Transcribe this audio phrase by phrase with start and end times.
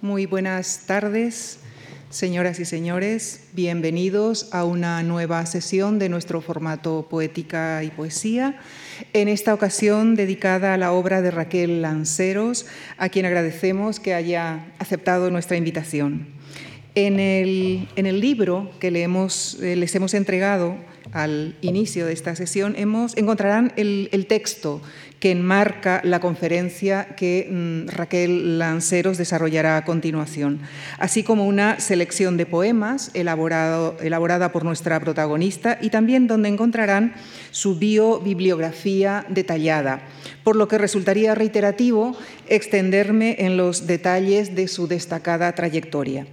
[0.00, 1.58] Muy buenas tardes,
[2.08, 3.48] señoras y señores.
[3.52, 8.60] Bienvenidos a una nueva sesión de nuestro formato Poética y Poesía,
[9.12, 12.66] en esta ocasión dedicada a la obra de Raquel Lanceros,
[12.96, 16.28] a quien agradecemos que haya aceptado nuestra invitación.
[16.94, 20.76] En el, en el libro que le hemos, eh, les hemos entregado
[21.12, 24.80] al inicio de esta sesión, hemos, encontrarán el, texto
[25.20, 30.60] que enmarca la conferencia que mm, Raquel Lanceros desarrollará a continuación,
[30.98, 37.14] así como una selección de poemas elaborada por nuestra protagonista y también donde encontrarán
[37.50, 40.02] su biobibliografía detallada,
[40.44, 42.16] por lo que resultaría reiterativo
[42.48, 46.26] extenderme en los detalles de su destacada trayectoria.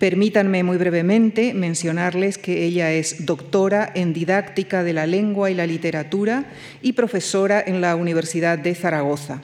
[0.00, 5.66] Permítanme muy brevemente mencionarles que ella es doctora en didáctica de la lengua y la
[5.66, 6.46] literatura
[6.80, 9.42] y profesora en la Universidad de Zaragoza.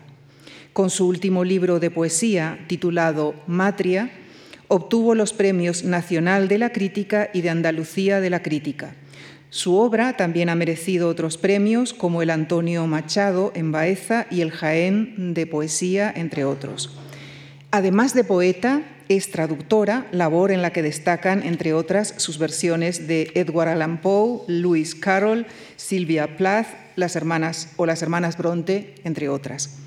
[0.72, 4.10] Con su último libro de poesía, titulado Matria,
[4.68, 8.94] obtuvo los premios Nacional de la Crítica y de Andalucía de la Crítica.
[9.50, 14.52] Su obra también ha merecido otros premios como el Antonio Machado en Baeza y el
[14.52, 16.96] Jaén de Poesía, entre otros.
[17.70, 23.30] Además de poeta, es traductora, labor en la que destacan, entre otras, sus versiones de
[23.34, 29.78] Edward Allan Poe, Lewis Carroll, Sylvia Plath, las hermanas o las hermanas Bronte, entre otras.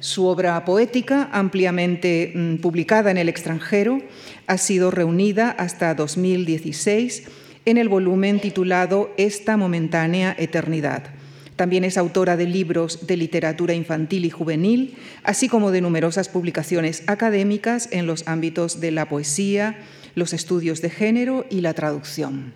[0.00, 4.02] Su obra poética, ampliamente mm, publicada en el extranjero,
[4.46, 7.24] ha sido reunida hasta 2016
[7.64, 11.15] en el volumen titulado Esta momentánea eternidad
[11.56, 17.02] también es autora de libros de literatura infantil y juvenil, así como de numerosas publicaciones
[17.06, 19.78] académicas en los ámbitos de la poesía,
[20.14, 22.52] los estudios de género y la traducción.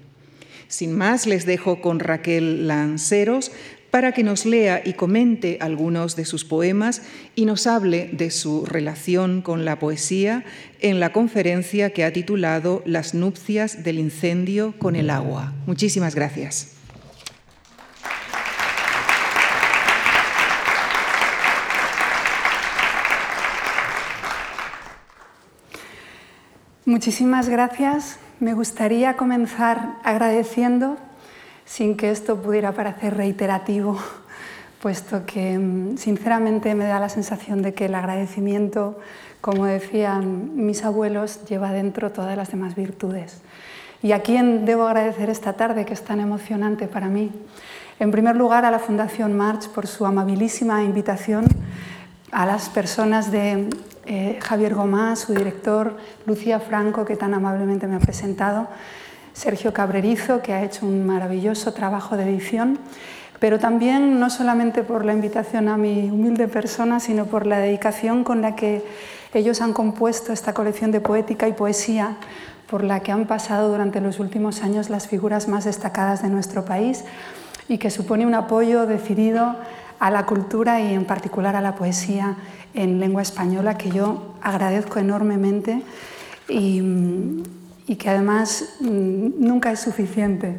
[0.68, 3.50] Sin más, les dejo con Raquel Lanceros
[3.90, 7.02] para que nos lea y comente algunos de sus poemas
[7.34, 10.44] y nos hable de su relación con la poesía
[10.80, 15.54] en la conferencia que ha titulado Las nupcias del incendio con el agua.
[15.66, 16.79] Muchísimas gracias.
[26.90, 28.18] Muchísimas gracias.
[28.40, 30.96] Me gustaría comenzar agradeciendo,
[31.64, 33.96] sin que esto pudiera parecer reiterativo,
[34.82, 38.98] puesto que mm, sinceramente me da la sensación de que el agradecimiento,
[39.40, 43.40] como decían mis abuelos, lleva dentro todas las demás virtudes.
[44.02, 47.30] ¿Y a quién debo agradecer esta tarde, que es tan emocionante para mí?
[48.00, 51.46] En primer lugar, a la Fundación March por su amabilísima invitación,
[52.32, 53.68] a las personas de
[54.12, 58.66] eh, Javier Gomás, su director, Lucía Franco, que tan amablemente me ha presentado,
[59.34, 62.80] Sergio Cabrerizo, que ha hecho un maravilloso trabajo de edición,
[63.38, 68.24] pero también no solamente por la invitación a mi humilde persona, sino por la dedicación
[68.24, 68.84] con la que
[69.32, 72.16] ellos han compuesto esta colección de poética y poesía
[72.68, 76.64] por la que han pasado durante los últimos años las figuras más destacadas de nuestro
[76.64, 77.04] país
[77.68, 79.54] y que supone un apoyo decidido
[80.00, 82.36] a la cultura y en particular a la poesía
[82.74, 85.82] en lengua española que yo agradezco enormemente
[86.48, 87.42] y,
[87.98, 90.56] que además mm, nunca es suficiente.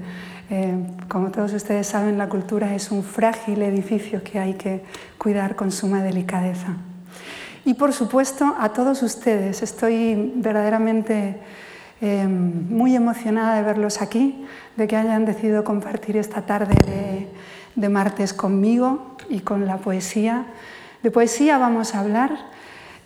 [0.49, 0.75] Eh,
[1.07, 4.83] como todos ustedes saben, la cultura es un frágil edificio que hay que
[5.17, 6.75] cuidar con suma delicadeza.
[7.63, 11.37] Y por supuesto, a todos ustedes, estoy verdaderamente
[12.01, 14.45] eh, muy emocionada de verlos aquí,
[14.75, 17.27] de que hayan decidido compartir esta tarde de,
[17.75, 20.45] de martes conmigo y con la poesía.
[21.03, 22.37] De poesía vamos a hablar.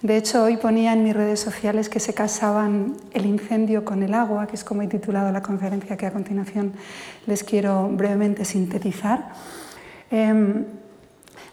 [0.02, 4.14] De hecho, hoy ponía en mis redes sociales que se casaban el incendio con el
[4.14, 6.74] agua, que es como he titulado la conferencia que a continuación
[7.26, 9.30] les quiero brevemente sintetizar.
[10.12, 10.66] Em,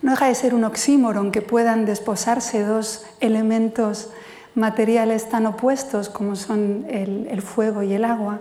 [0.02, 4.10] no deja de ser un oxímoron que puedan desposarse dos elementos
[4.56, 8.40] materiales tan opuestos como son el, el, fuego y el agua,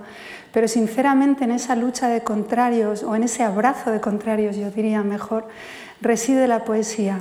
[0.52, 5.04] pero sinceramente en esa lucha de contrarios o en ese abrazo de contrarios, yo diría
[5.04, 5.48] mejor,
[6.02, 7.20] reside la poesía.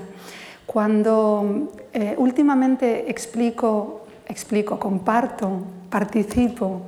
[0.71, 6.83] Cuando eh, últimamente explico, explico, comparto, participo,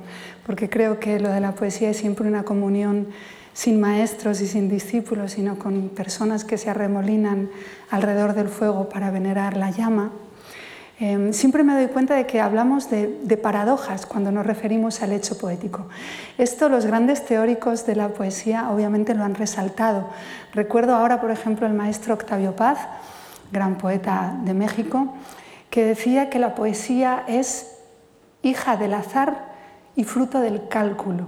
[0.45, 3.07] porque creo que lo de la poesía es siempre una comunión
[3.51, 7.49] sin maestros y sin discípulos, sino con personas que se arremolinan
[7.89, 10.11] alrededor del fuego para venerar la llama,
[11.01, 15.11] em, siempre me doy cuenta de que hablamos de, de, paradojas cuando nos referimos al
[15.11, 15.89] hecho poético.
[16.37, 20.07] Esto los grandes teóricos de la poesía obviamente lo han resaltado.
[20.53, 22.79] Recuerdo ahora, por ejemplo, el maestro Octavio Paz,
[23.53, 25.13] gran poeta de México,
[25.69, 27.77] que decía que la poesía es
[28.41, 29.53] hija del azar
[29.95, 31.25] y fruto del cálculo.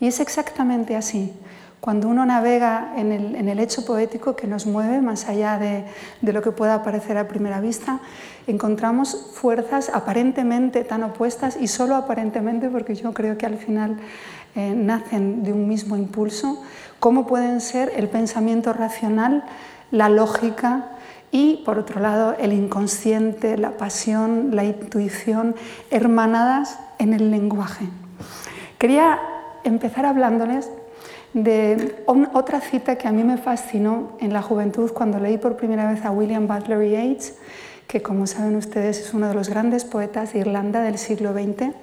[0.00, 1.34] Y es exactamente así.
[1.80, 5.84] cuando uno navega en el, hecho poético que nos mueve más allá de,
[6.22, 8.00] lo que pueda parecer a primera vista,
[8.48, 13.96] encontramos fuerzas aparentemente tan opuestas y solo aparentemente, porque yo creo que al final
[14.56, 16.60] eh, nacen de un mismo impulso,
[16.98, 19.44] como pueden ser el pensamiento racional,
[19.92, 20.97] la lógica
[21.30, 25.54] y, por otro lado, el inconsciente, la pasión, la intuición,
[25.90, 27.86] hermanadas en el lenguaje.
[28.78, 29.18] Quería
[29.64, 30.70] empezar hablándoles
[31.34, 35.90] de otra cita que a mí me fascinó en la juventud cuando leí por primera
[35.90, 37.34] vez a William Butler Yeats,
[37.86, 41.74] que como saben ustedes es uno de los grandes poetas de Irlanda del siglo XX,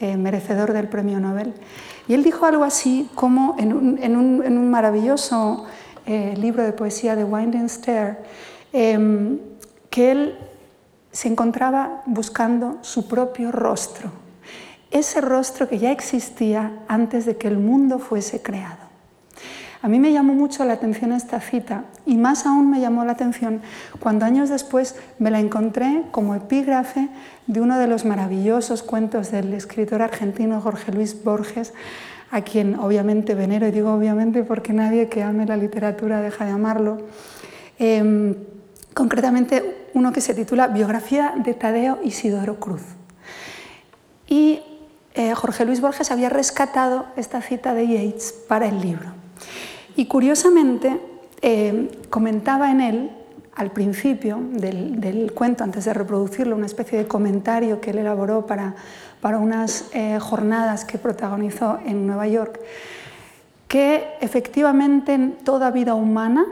[0.00, 1.54] eh, merecedor del premio Nobel.
[2.08, 5.66] Y él dijo algo así como en un, maravilloso
[6.06, 8.18] eh, libro de poesía de Winding Stair,
[8.72, 9.38] em,
[9.90, 10.38] que él
[11.10, 14.22] se encontraba buscando su propio rostro
[14.92, 18.92] ese rostro que ya existía antes de que el mundo fuese creado.
[19.80, 23.12] A mí me llamó mucho la atención esta cita y más aún me llamó la
[23.12, 23.62] atención
[23.98, 27.08] cuando años después me la encontré como epígrafe
[27.48, 31.72] de uno de los maravillosos cuentos del escritor argentino Jorge Luis Borges,
[32.30, 36.52] a quien obviamente venero, y digo obviamente porque nadie que ame la literatura deja de
[36.52, 36.98] amarlo.
[37.78, 38.36] Em,
[38.94, 42.82] concretamente uno que se titula Biografía de Tadeo Isidoro Cruz.
[44.28, 44.62] Y
[45.14, 49.12] eh, Jorge Luis Borges había rescatado esta cita de Yeats para el libro.
[49.94, 51.00] Y curiosamente
[51.42, 53.10] eh, comentaba en él,
[53.54, 58.74] al principio del, cuento, antes de reproducirlo, una especie de comentario que él elaboró para,
[59.20, 62.58] para unas eh, jornadas que protagonizó en Nueva York,
[63.68, 66.46] que efectivamente en toda vida humana,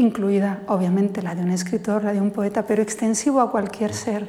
[0.00, 4.28] incluida obviamente la de un escritor, la de un poeta, pero extensivo a cualquier ser,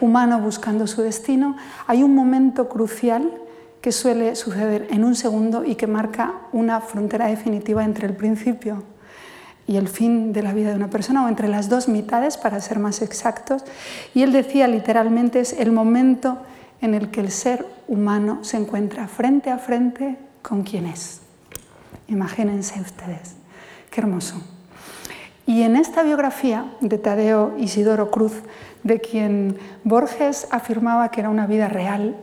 [0.00, 1.56] humano buscando su destino,
[1.86, 3.32] hay un momento crucial
[3.80, 8.82] que suele suceder en un segundo y que marca una frontera definitiva entre el principio
[9.66, 12.60] y el fin de la vida de una persona, o entre las dos mitades, para
[12.60, 13.64] ser más exactos.
[14.14, 16.38] Y él decía literalmente es el momento
[16.80, 21.20] en el que el ser humano se encuentra frente a frente con quien es.
[22.08, 23.36] Imagínense ustedes,
[23.90, 24.53] qué hermoso.
[25.46, 28.32] Y en esta biografía de Tadeo Isidoro Cruz
[28.82, 32.16] de quien Borges afirmaba que era una vida real,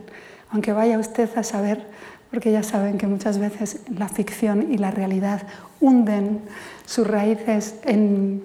[0.50, 1.85] aunque vaya usted a saber,
[2.31, 5.44] porque ya saben que muchas veces la ficción y la realidad
[5.81, 6.41] hunden
[6.85, 8.41] sus raíces en,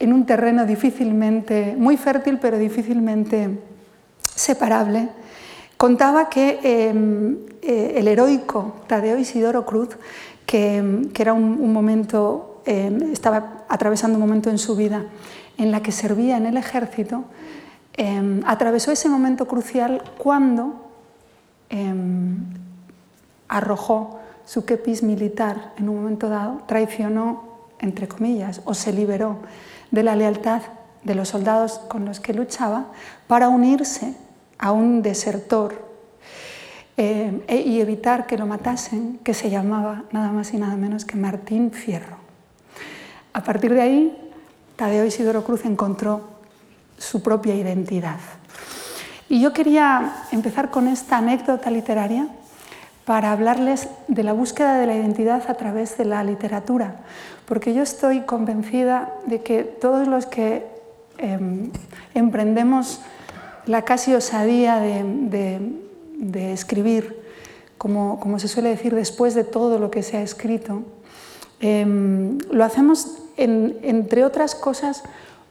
[0.00, 3.58] un terreno difícilmente, muy fértil, pero difícilmente
[4.22, 5.08] separable.
[5.76, 9.90] Contaba que em, eh, el heroico Tadeo Isidoro Cruz,
[10.44, 15.06] que, era un, momento, em, estaba atravesando un momento en su vida
[15.56, 17.24] en la que servía en el ejército,
[17.94, 20.82] em, atravesó ese momento crucial cuando
[21.68, 22.44] em,
[23.48, 27.44] arrojó su kepis militar en un momento dado, traicionó,
[27.80, 29.38] entre comillas, o se liberó
[29.90, 30.62] de la lealtad
[31.02, 32.86] de los soldados con los que luchaba
[33.26, 34.14] para unirse
[34.58, 35.86] a un desertor
[36.96, 41.16] e, y evitar que lo matasen, que se llamaba nada más y nada menos que
[41.16, 42.25] Martín Fierro.
[43.36, 44.32] A partir de ahí
[44.76, 46.22] Tadeo Isidoro Cruz encontró
[46.96, 48.16] su propia identidad.
[49.28, 52.28] Y yo quería empezar con esta anécdota literaria
[53.04, 56.96] para hablarles de la búsqueda de la identidad a través de la literatura,
[57.44, 60.66] porque yo estoy convencida de que todos los que
[61.18, 61.72] em,
[62.14, 63.02] emprendemos
[63.66, 67.20] la casi osadía de, escribir,
[67.76, 70.84] como, se suele decir, después de todo lo que se ha escrito,
[71.60, 75.02] em, lo hacemos entre otras cosas,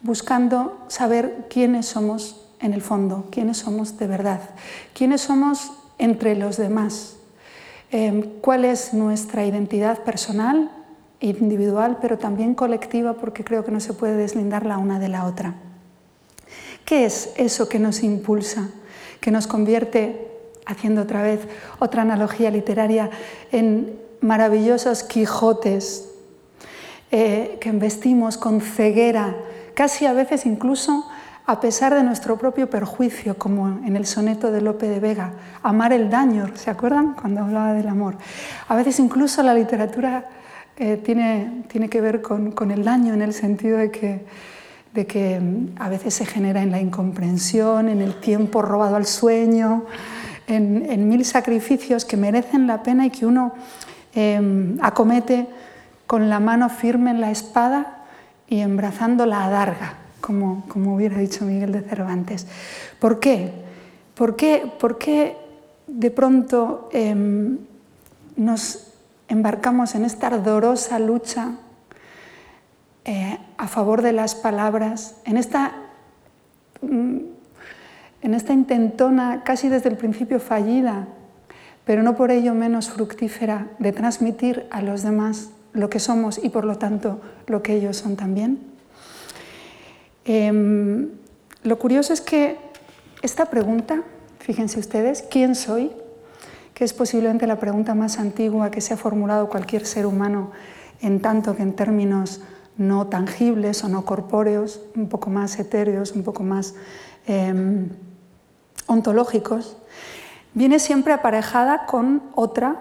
[0.02, 4.42] buscando saber quiénes somos en el fondo, quiénes somos de verdad,
[4.94, 7.16] quiénes somos entre los demás,
[7.92, 10.72] em, cuál es nuestra identidad personal,
[11.22, 15.26] individual, pero también colectiva, porque creo que no se puede deslindar la una de la
[15.26, 15.56] otra.
[16.84, 18.70] ¿Qué es eso que nos impulsa,
[19.22, 20.28] que nos convierte,
[20.68, 21.42] haciendo otra vez
[21.80, 23.10] otra analogía literaria,
[23.52, 26.05] en maravillosos Quijotes
[27.12, 29.36] eh, que investimos con ceguera,
[29.74, 31.06] casi a veces incluso
[31.48, 35.94] a pesar de nuestro propio perjuicio, como en el soneto de Lope de Vega, amar
[35.94, 37.14] el daño, ¿se acuerdan?
[37.14, 38.18] Cuando hablaba del amor.
[38.68, 40.28] A veces incluso la literatura
[40.78, 44.26] eh, tiene, tiene, que ver con, el daño en el sentido de que,
[44.94, 49.06] de que mm, a veces se genera en la incomprensión, en el tiempo robado al
[49.06, 49.86] sueño,
[50.48, 53.54] en, mil sacrificios que merecen la pena y que uno
[54.16, 55.48] eh, acomete
[56.08, 58.04] con la mano firme en la espada
[58.48, 62.48] y embrazando la adarga, como, como hubiera dicho Miguel de Cervantes.
[63.00, 63.52] ¿Por qué?
[64.14, 65.38] ¿Por qué, por qué
[65.88, 67.58] de pronto em,
[68.36, 68.94] nos
[69.28, 71.52] embarcamos en esta ardorosa lucha
[73.04, 75.74] eh, a favor de las palabras, en esta,
[76.82, 77.18] mm,
[78.22, 81.08] en esta intentona casi desde el principio fallida,
[81.86, 86.50] pero no por ello menos fructífera, de transmitir a los demás lo que somos y
[86.50, 88.60] por lo tanto lo que ellos son también.
[90.26, 91.10] Em,
[91.64, 92.58] lo curioso es que
[93.22, 94.02] esta pregunta,
[94.40, 95.92] fíjense ustedes, ¿quién soy?
[96.76, 100.52] que es posiblemente la pregunta más antigua que se ha formulado cualquier ser humano,
[101.02, 102.42] en tanto que en términos
[102.78, 106.76] no tangibles o no corpóreos, un poco más etéreos, un poco más
[107.28, 107.90] em,
[108.88, 109.78] ontológicos,
[110.54, 112.76] viene siempre aparejada con otra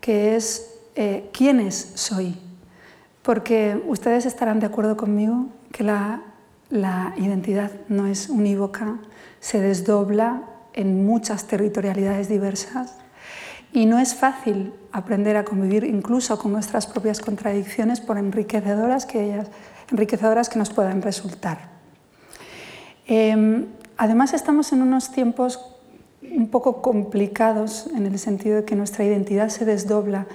[0.00, 2.36] que es eh, ¿quiénes soy?
[3.22, 6.22] Porque ustedes estarán de acuerdo conmigo que la,
[7.18, 8.96] identidad no es unívoca,
[9.38, 12.96] se desdobla en muchas territorialidades diversas
[13.72, 19.22] y no es fácil aprender a convivir incluso con nuestras propias contradicciones por enriquecedoras que,
[19.22, 19.50] ellas,
[19.90, 21.68] enriquecedoras que nos puedan resultar.
[23.06, 23.66] Em,
[23.98, 25.75] además estamos en unos tiempos
[26.34, 30.26] un poco complicados en el sentido de que nuestra identidad se desdobla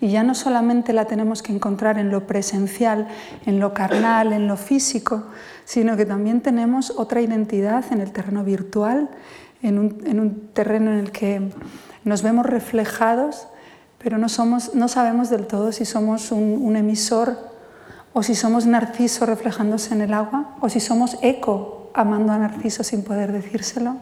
[0.00, 3.08] y ya no solamente la tenemos que encontrar en lo presencial,
[3.46, 5.24] en lo carnal, en lo físico,
[5.64, 9.10] sino que también tenemos otra identidad en el terreno virtual,
[9.62, 11.50] en un, en un terreno en el que
[12.04, 13.46] nos vemos reflejados,
[14.02, 17.36] pero no, somos, no sabemos del todo si somos un, emisor
[18.12, 22.82] o si somos Narciso reflejándose en el agua o si somos eco amando a Narciso
[22.82, 23.96] sin poder decírselo.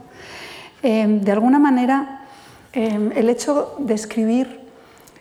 [0.82, 2.23] Em, de alguna manera,
[2.73, 4.61] em, el hecho de escribir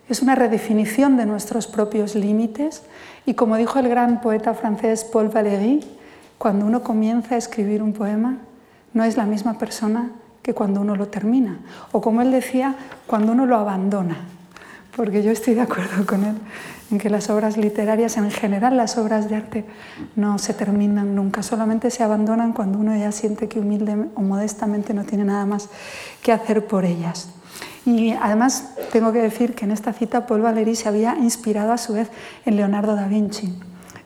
[0.10, 2.84] es una redefinición de nuestros propios límites
[3.26, 5.84] y como dijo el gran poeta francés Paul Valéry,
[6.38, 8.38] cuando uno comienza a escribir un poema,
[8.94, 10.12] no es la misma persona
[10.42, 11.60] que cuando uno lo termina.
[11.92, 14.18] O como él decía, cuando uno lo abandona.
[14.98, 16.36] Porque yo estoy de acuerdo con él
[16.90, 19.66] en que las obras literarias, en general las obras de arte,
[20.16, 24.96] no se terminan nunca, solamente se abandonan cuando uno ya siente que humilde o modestamente
[24.96, 25.70] no tiene nada más
[26.24, 27.30] que hacer por ellas.
[27.86, 31.78] Y además tengo que decir que en esta cita Paul Valéry se había inspirado a
[31.78, 32.10] su vez
[32.46, 33.54] en Leonardo da Vinci,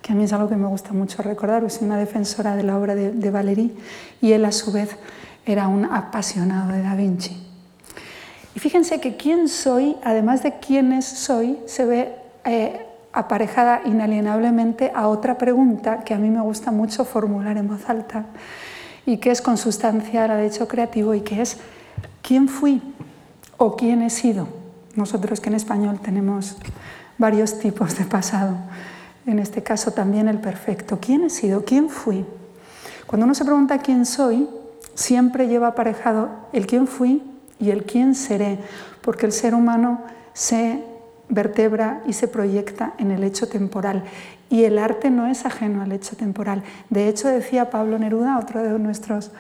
[0.02, 2.78] que a mí es algo que me gusta mucho recordar, soy una defensora de la
[2.78, 3.74] obra de Valéry
[4.22, 4.98] y él a su vez
[5.46, 7.51] era un apasionado de Da Vinci.
[8.56, 15.08] Y fíjense que quién soy, además de quiénes soy, se ve eh, aparejada inalienablemente a
[15.08, 18.26] otra pregunta que a mí me gusta mucho formular en voz alta
[19.06, 21.58] y que es consustancial al hecho creativo y que es
[22.22, 22.82] ¿quién fui
[23.58, 24.48] o quién he sido?
[24.96, 26.58] Nosotros que en español tenemos
[27.18, 28.58] varios tipos de pasado,
[29.26, 31.00] en este caso también el perfecto.
[31.00, 31.64] ¿Quién he sido?
[31.64, 32.26] ¿Quién fui?
[33.08, 34.50] Cuando uno se pregunta quién soy,
[34.94, 37.24] siempre lleva aparejado el quién fui
[37.62, 38.58] y el quién seré,
[39.02, 40.02] porque el ser humano
[40.34, 40.84] se
[41.30, 44.04] vertebra y se proyecta en el hecho temporal.
[44.50, 46.64] Y el arte no es ajeno al hecho temporal.
[46.90, 49.32] De hecho, decía Pablo Neruda, otro de nuestros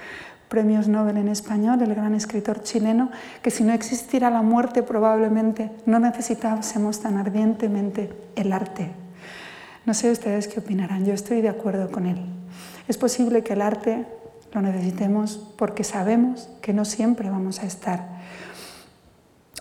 [0.47, 3.09] premios Nobel en español, el gran escritor chileno,
[3.41, 8.91] que si no existiera la muerte probablemente no necesitásemos tan ardientemente el arte.
[9.85, 12.21] No sé ustedes qué opinarán, yo estoy de acuerdo con él.
[12.87, 14.05] Es posible que el arte
[14.53, 18.07] lo necesitemos porque sabemos que no siempre vamos a estar.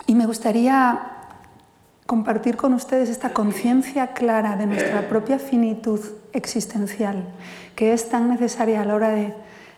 [0.06, 1.00] Y me gustaría
[2.06, 6.00] compartir con ustedes esta conciencia clara de nuestra propia finitud
[6.32, 7.24] existencial,
[7.76, 9.32] que es tan necesaria a la hora de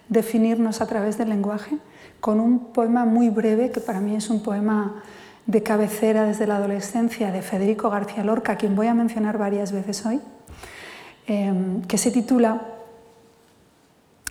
[0.08, 1.76] definirnos a través del lenguaje,
[2.20, 5.02] con un poema muy breve, que para mí es un poema
[5.44, 9.72] de cabecera desde la adolescencia, de Federico García Lorca, a quien voy a mencionar varias
[9.72, 10.20] veces hoy,
[11.26, 11.52] eh,
[11.86, 12.62] que se titula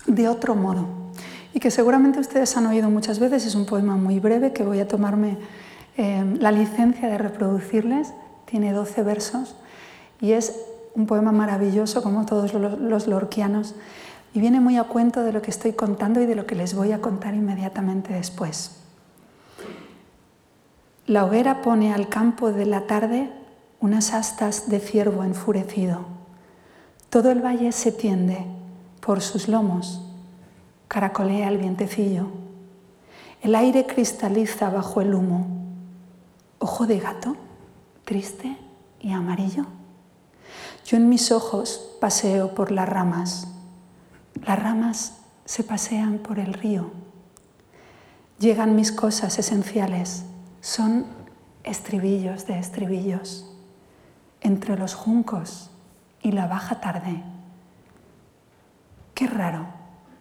[0.06, 1.02] de otro modo
[1.54, 3.46] y que seguramente ustedes han oído muchas veces.
[3.46, 5.38] Es un poema muy breve que voy a tomarme
[5.96, 8.12] eh, la licencia de reproducirles.
[8.46, 9.56] Tiene 12 versos
[10.20, 10.56] y es
[10.94, 13.74] un poema maravilloso como todos los, los lorquianos
[14.34, 16.74] y viene muy a cuento de lo que estoy contando y de lo que les
[16.74, 18.78] voy a contar inmediatamente después.
[21.06, 23.30] La hoguera pone al campo de la tarde
[23.80, 26.06] unas astas de ciervo enfurecido.
[27.10, 28.46] Todo el valle se tiende
[29.04, 30.00] por sus lomos
[30.86, 32.28] caracolea el vientecillo.
[33.40, 35.46] El aire cristaliza bajo el humo.
[36.60, 37.36] Ojo de gato,
[38.04, 38.56] triste
[39.00, 39.66] y amarillo.
[40.86, 43.48] Yo en mis ojos paseo por las ramas.
[44.46, 46.92] Las ramas se pasean por el río.
[48.38, 50.24] Llegan mis cosas esenciales.
[50.60, 51.06] Son
[51.64, 53.50] estribillos de estribillos.
[54.40, 55.70] Entre los juncos
[56.22, 57.31] y la baja tarde
[59.22, 59.64] Qué raro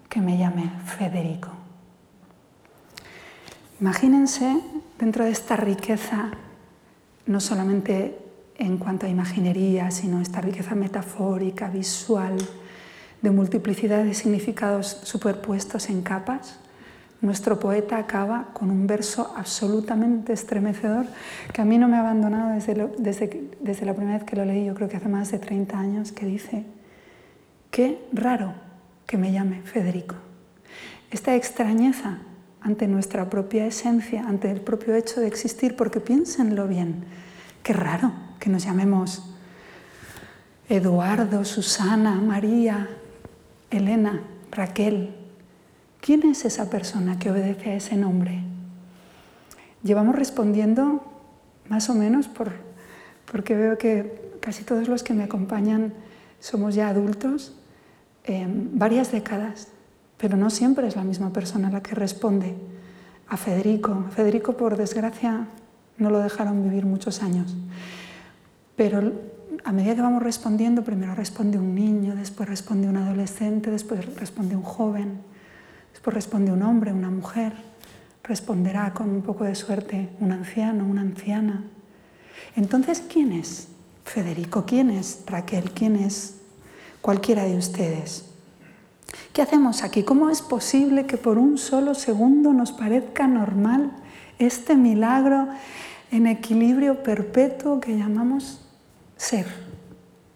[0.07, 1.49] que me llame Federico.
[3.79, 4.61] Imagínense
[4.99, 6.29] dentro de esta riqueza,
[7.25, 8.15] no solamente
[8.59, 12.37] en cuanto a imaginería, sino esta riqueza metafórica, visual,
[13.23, 16.59] de multiplicidad de significados superpuestos en capas,
[17.21, 21.07] nuestro poeta acaba con un verso absolutamente estremecedor
[21.51, 24.45] que a mí no me ha abandonado desde, desde, desde la primera vez que lo
[24.45, 26.65] leí, yo creo que hace más de 30 años, que dice,
[27.71, 28.69] qué raro
[29.11, 30.15] que me llame Federico.
[31.11, 32.19] Esta extrañeza
[32.61, 37.03] ante nuestra propia esencia, ante el propio hecho de existir, porque piénsenlo bien,
[37.61, 39.35] qué raro que nos llamemos
[40.69, 42.87] Eduardo, Susana, María,
[43.69, 45.13] Elena, Raquel.
[45.99, 48.41] ¿Quién es esa persona que obedece a ese nombre?
[49.83, 51.03] Llevamos respondiendo
[51.67, 52.53] más o menos por,
[53.29, 55.93] porque veo que casi todos los que me acompañan
[56.39, 57.57] somos ya adultos,
[58.23, 59.69] eh, varias décadas,
[60.17, 62.55] pero no siempre es la misma persona la que responde
[63.27, 64.05] a Federico.
[64.11, 65.47] Federico, por desgracia,
[65.97, 67.55] no lo dejaron vivir muchos años.
[68.75, 69.13] Pero
[69.63, 74.55] a medida que vamos respondiendo, primero responde un niño, después responde un adolescente, después responde
[74.55, 75.21] un joven,
[75.91, 77.53] después responde un hombre, una mujer,
[78.23, 81.63] responderá con un poco de suerte un anciano, una anciana.
[82.55, 83.67] Entonces, ¿quién es
[84.03, 84.65] Federico?
[84.65, 85.71] ¿Quién es Raquel?
[85.71, 86.40] ¿Quién es
[87.01, 88.25] cualquiera de ustedes?
[89.33, 90.03] ¿Qué hacemos aquí?
[90.03, 93.91] ¿Cómo es posible que por un solo segundo nos parezca normal
[94.39, 95.47] este milagro
[96.11, 98.59] en equilibrio perpetuo que llamamos
[99.15, 99.45] ser,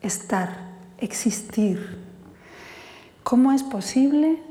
[0.02, 0.58] estar,
[1.00, 2.00] existir.
[3.24, 4.42] ¿Cómo es posible?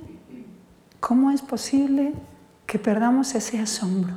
[1.00, 2.12] ¿Cómo es posible
[2.66, 4.14] que perdamos ese asombro?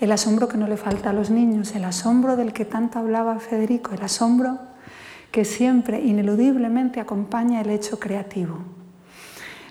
[0.00, 3.38] El asombro que no le falta a los niños, el asombro del que tanto hablaba
[3.40, 4.58] Federico, el asombro
[5.32, 8.58] que siempre ineludiblemente acompaña el hecho creativo.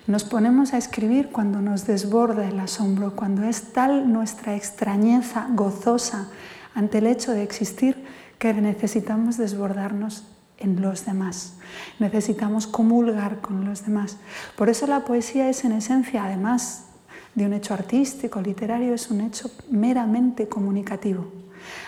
[0.07, 6.29] Nos ponemos a escribir cuando nos desborda el asombro, cuando es tal nuestra extrañeza gozosa
[6.73, 8.03] ante el hecho de existir
[8.39, 10.23] que necesitamos desbordarnos
[10.57, 11.57] en los demás.
[11.99, 14.17] Necesitamos comulgar con los demás.
[14.55, 16.87] Por eso la poesía es en esencia, además
[17.35, 21.31] de un hecho artístico, literario, es un hecho meramente comunicativo.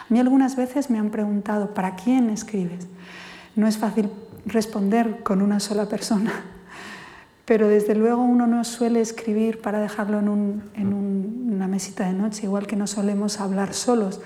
[0.07, 2.87] A mí algunas veces me han preguntado, ¿para quién escribes?
[3.55, 4.09] No es fácil
[4.45, 6.43] responder con una sola persona,
[7.45, 12.43] pero desde luego uno no suele escribir para dejarlo en, en una mesita de noche,
[12.43, 14.21] igual que no solemos hablar solos,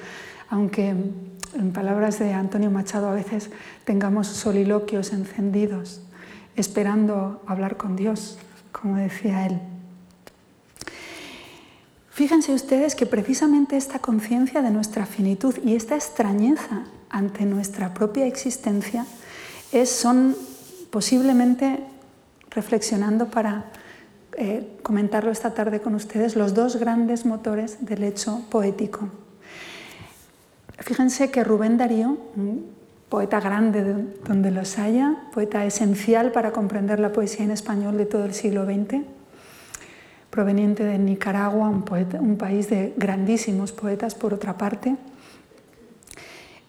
[0.50, 3.50] aunque en palabras de Antonio Machado, a veces
[3.84, 6.02] tengamos soliloquios encendidos,
[6.56, 8.38] esperando hablar con Dios,
[8.72, 9.60] como decía él.
[12.12, 18.26] Fíjense ustedes que precisamente esta conciencia de nuestra finitud y esta extrañeza ante nuestra propia
[18.26, 19.06] existencia
[19.72, 20.36] es, son
[20.90, 21.80] posiblemente,
[22.50, 23.66] reflexionando para
[24.34, 29.10] eh, comentarlo esta tarde con ustedes, los dos grandes motores del hecho poético.
[30.80, 32.18] Fíjense que Rubén Darío,
[33.10, 33.84] poeta grande
[34.26, 38.66] donde los haya, poeta esencial para comprender la poesía en español de todo el siglo
[38.66, 39.02] XX,
[40.30, 44.96] proveniente de Nicaragua, un país de grandísimos poetas por otra parte,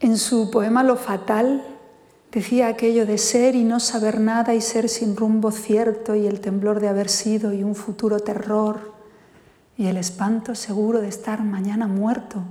[0.01, 1.65] en su poema Lo Fatal
[2.31, 6.41] decía aquello de ser y no saber nada y ser sin rumbo cierto y el
[6.41, 8.93] temblor de haber sido y un futuro terror
[9.77, 12.43] y el espanto seguro de estar mañana muerto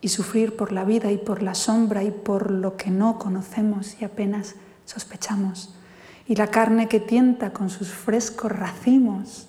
[0.00, 3.96] y sufrir por la vida y por la sombra y por lo que no conocemos
[4.00, 5.74] y apenas sospechamos,
[6.26, 9.48] y la carne que tienta con sus frescos racimos,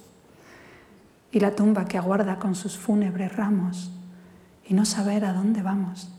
[1.32, 3.92] y la tumba que aguarda con sus fúnebres ramos,
[4.68, 6.10] y no saber a dónde vamos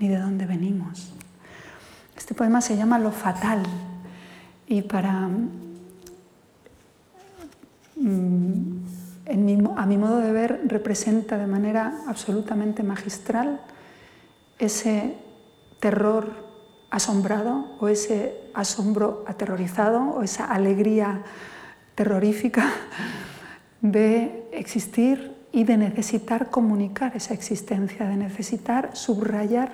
[0.00, 1.12] ni de dónde venimos.
[2.16, 3.62] Este poema se llama Lo Fatal,
[4.66, 5.28] y para
[7.96, 8.84] mm,
[9.76, 13.60] a mi modo de ver, representa de manera absolutamente magistral
[14.58, 15.16] ese
[15.80, 16.44] terror
[16.90, 21.22] asombrado o ese asombro aterrorizado o esa alegría
[21.94, 22.70] terrorífica
[23.80, 29.72] de existir y de necesitar comunicar esa existencia, de necesitar subrayar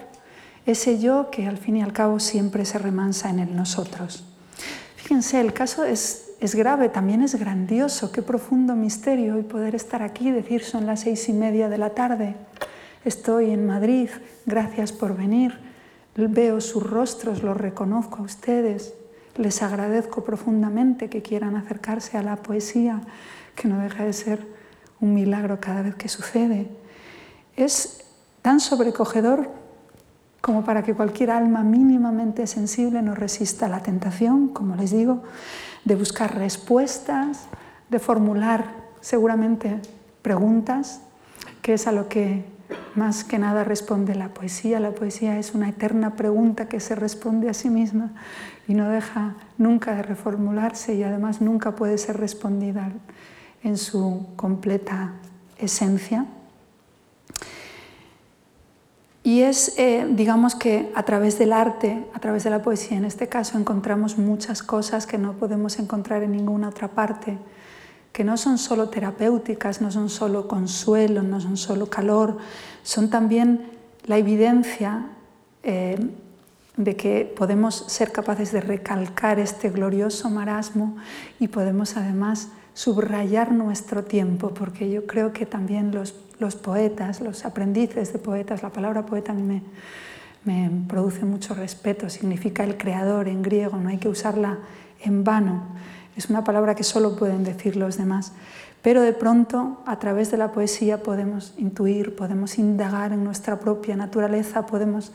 [0.66, 4.24] ese yo que al fin y al cabo siempre se remansa en el nosotros.
[4.96, 10.02] Fíjense, el caso es es grave, también es grandioso, qué profundo misterio y poder estar
[10.02, 12.34] aquí, decir son las seis y media de la tarde,
[13.04, 14.08] estoy en Madrid,
[14.46, 15.58] gracias por venir,
[16.16, 18.94] veo sus rostros, los reconozco a ustedes,
[19.36, 23.02] les agradezco profundamente que quieran acercarse a la poesía,
[23.54, 24.59] que no deja de ser
[25.00, 26.68] un milagro cada vez que sucede.
[27.56, 28.04] Es
[28.42, 29.50] tan sobrecogedor
[30.40, 35.22] como para que cualquier alma mínimamente sensible no resista la tentación, como les digo,
[35.84, 37.46] de buscar respuestas,
[37.88, 39.80] de formular seguramente
[40.22, 41.02] preguntas,
[41.62, 42.44] que es a lo que
[42.94, 44.80] más que nada responde la poesía.
[44.80, 48.12] La poesía es una eterna pregunta que se responde a sí misma
[48.66, 52.92] y no deja nunca de reformularse y además nunca puede ser respondida
[53.62, 55.12] en su completa
[55.58, 56.26] esencia.
[59.22, 63.04] Y es, eh, digamos que a través del arte, a través de la poesía en
[63.04, 67.38] este caso, encontramos muchas cosas que no podemos encontrar en ninguna otra parte
[68.12, 72.38] que no son solo terapéuticas, no son solo consuelo, no son solo calor,
[72.82, 73.70] son también
[74.04, 75.06] la evidencia
[75.62, 75.98] eh,
[76.76, 80.96] de que podemos ser capaces de recalcar este glorioso marasmo
[81.38, 86.12] y podemos además subrayar nuestro tiempo, porque yo creo que también los,
[86.54, 89.62] poetas, los aprendices de poetas, la palabra poeta a mí me,
[90.44, 94.58] me produce mucho respeto, significa el creador en griego, no hay que usarla
[95.02, 95.64] en vano
[96.16, 98.32] es una palabra que solo pueden decir los demás.
[98.82, 103.96] Pero de pronto, a través de la poesía, podemos intuir, podemos indagar en nuestra propia
[103.96, 105.12] naturaleza, podemos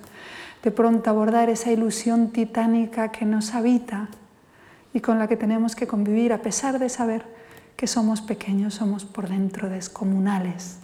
[0.63, 4.09] de pronto abordar esa ilusión titánica que nos habita
[4.93, 7.23] y con la que tenemos que convivir a pesar de saber
[7.75, 10.77] que somos pequeños, somos por dentro descomunales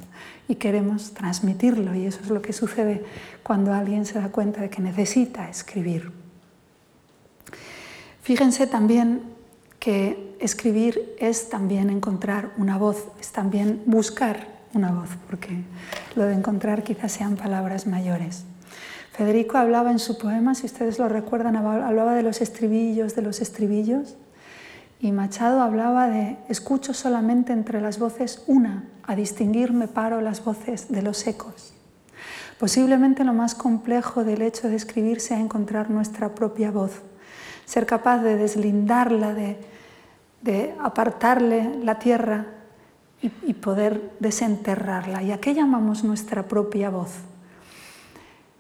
[0.48, 1.96] y queremos transmitirlo.
[1.96, 3.04] Y eso es lo que sucede
[3.44, 6.12] cuando alguien se da cuenta de que necesita escribir.
[8.22, 9.24] Fíjense también
[9.80, 15.64] que escribir es también encontrar una voz, es también buscar una voz, porque
[16.16, 18.46] lo de encontrar quizás sean palabras mayores.
[19.12, 23.42] Federico hablaba en su poema, si ustedes lo recuerdan, hablaba de los estribillos, de los
[23.42, 24.16] estribillos,
[25.02, 30.46] y Machado hablaba de escucho solamente entre las voces una, a distinguir me paro las
[30.46, 31.74] voces de los ecos.
[32.60, 37.02] Posiblemente lo más complejo del hecho de escribir sea encontrar nuestra propia voz,
[37.66, 39.58] ser capaz de deslindarla, de
[40.42, 42.48] de apartarle la tierra
[43.22, 45.22] y, poder desenterrarla.
[45.22, 47.12] ¿Y a qué llamamos nuestra propia voz?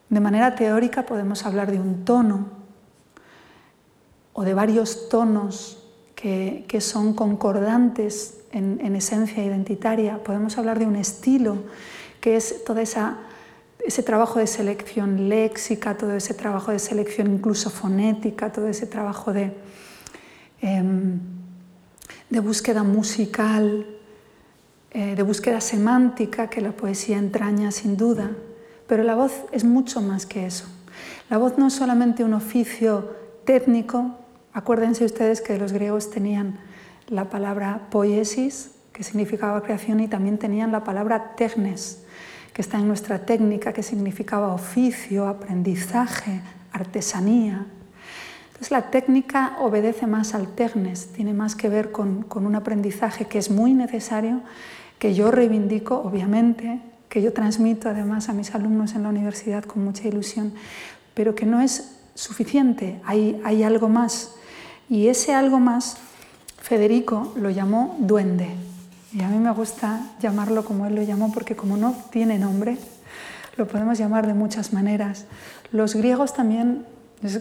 [0.09, 2.45] De manera teórica podemos hablar de un tono
[4.33, 5.80] o de varios tonos
[6.21, 10.23] que, son concordantes en, en, esencia identitaria.
[10.23, 11.57] Podemos hablar de un estilo,
[12.19, 18.51] que es todo ese trabajo de selección léxica, todo ese trabajo de selección incluso fonética,
[18.51, 19.51] todo ese trabajo de...
[20.61, 21.19] Em,
[22.31, 23.85] de búsqueda musical,
[24.91, 28.31] eh, de búsqueda semántica que la poesía entraña sin duda,
[28.87, 30.65] pero la voz es mucho más que eso.
[31.29, 34.17] La voz no es solamente un oficio técnico,
[34.53, 36.59] acuérdense ustedes que los griegos tenían
[37.07, 42.03] la palabra poiesis, que significaba creación, y también tenían la palabra technes,
[42.53, 47.65] que está en nuestra técnica, que significaba oficio, aprendizaje, artesanía,
[48.69, 53.49] la técnica obedece más al technes, tiene más que ver con, un aprendizaje que es
[53.49, 54.41] muy necesario,
[54.99, 59.83] que yo reivindico, obviamente, que yo transmito además a mis alumnos en la universidad con
[59.83, 60.53] mucha ilusión,
[61.15, 64.35] pero que no es suficiente, hay algo más.
[64.91, 65.95] Y ese algo más,
[66.57, 68.49] Federico lo llamó duende.
[69.13, 72.77] Y a mí me gusta llamarlo como él lo llamó, porque como no tiene nombre,
[73.55, 75.27] lo podemos llamar de muchas maneras.
[75.71, 76.85] Los griegos también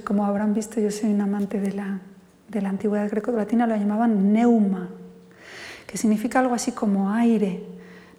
[0.04, 1.98] como habrán visto, yo soy un amante de la,
[2.46, 4.88] de la antigüedad greco-latina, lo llamaban neuma,
[5.88, 7.64] que significa algo así como aire.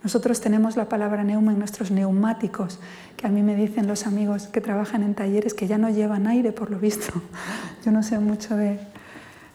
[0.04, 2.80] Nosotros tenemos la palabra neuma en nuestros neumáticos,
[3.16, 6.28] que a mí me dicen los amigos que trabajan en talleres que ya no llevan
[6.28, 7.14] aire, por lo visto.
[7.86, 8.78] Yo no sé mucho de,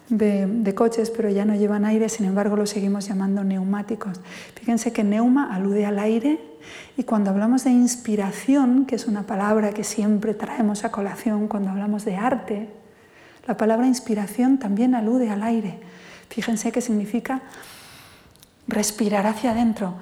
[0.08, 4.20] de, coches, pero ya no llevan aire, sin embargo lo seguimos llamando neumáticos.
[4.54, 6.40] Fíjense que neuma alude al aire
[6.96, 11.70] y cuando hablamos de inspiración, que es una palabra que siempre traemos a colación cuando
[11.70, 12.68] hablamos de arte,
[13.46, 15.78] la palabra inspiración también alude al aire.
[16.28, 17.42] Fíjense que significa
[18.66, 19.94] respirar hacia adentro,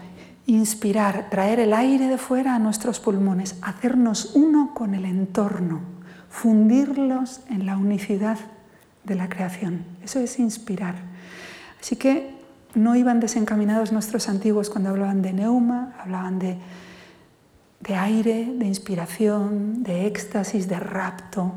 [0.47, 5.81] inspirar, traer el aire de fuera a nuestros pulmones, hacernos uno con el entorno,
[6.31, 8.39] fundirlos en la unicidad
[9.05, 9.85] de la creación.
[10.05, 10.97] Eso es inspirar.
[11.81, 12.35] Así que
[12.75, 16.59] no iban desencaminados nuestros antiguos cuando hablaban de neuma, hablaban de,
[17.81, 21.53] de aire, de inspiración, de éxtasis, de rapto.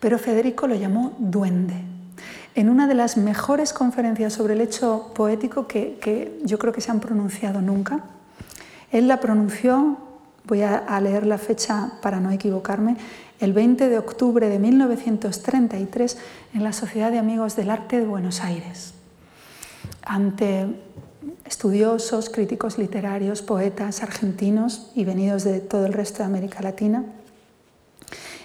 [0.00, 1.74] Pero Federico lo llamó duende.
[2.54, 6.80] En una de las mejores conferencias sobre el hecho poético que, que yo creo que
[6.80, 8.00] se han pronunciado nunca,
[8.90, 9.98] él la pronunció,
[10.44, 12.96] voy a leer la fecha para no equivocarme,
[13.40, 16.18] el 20 de octubre de 1933
[16.54, 18.94] en la Sociedad de Amigos del Arte de Buenos Aires
[20.02, 20.66] ante
[21.44, 27.04] estudiosos, críticos literarios, poetas argentinos y venidos de todo el resto de América Latina.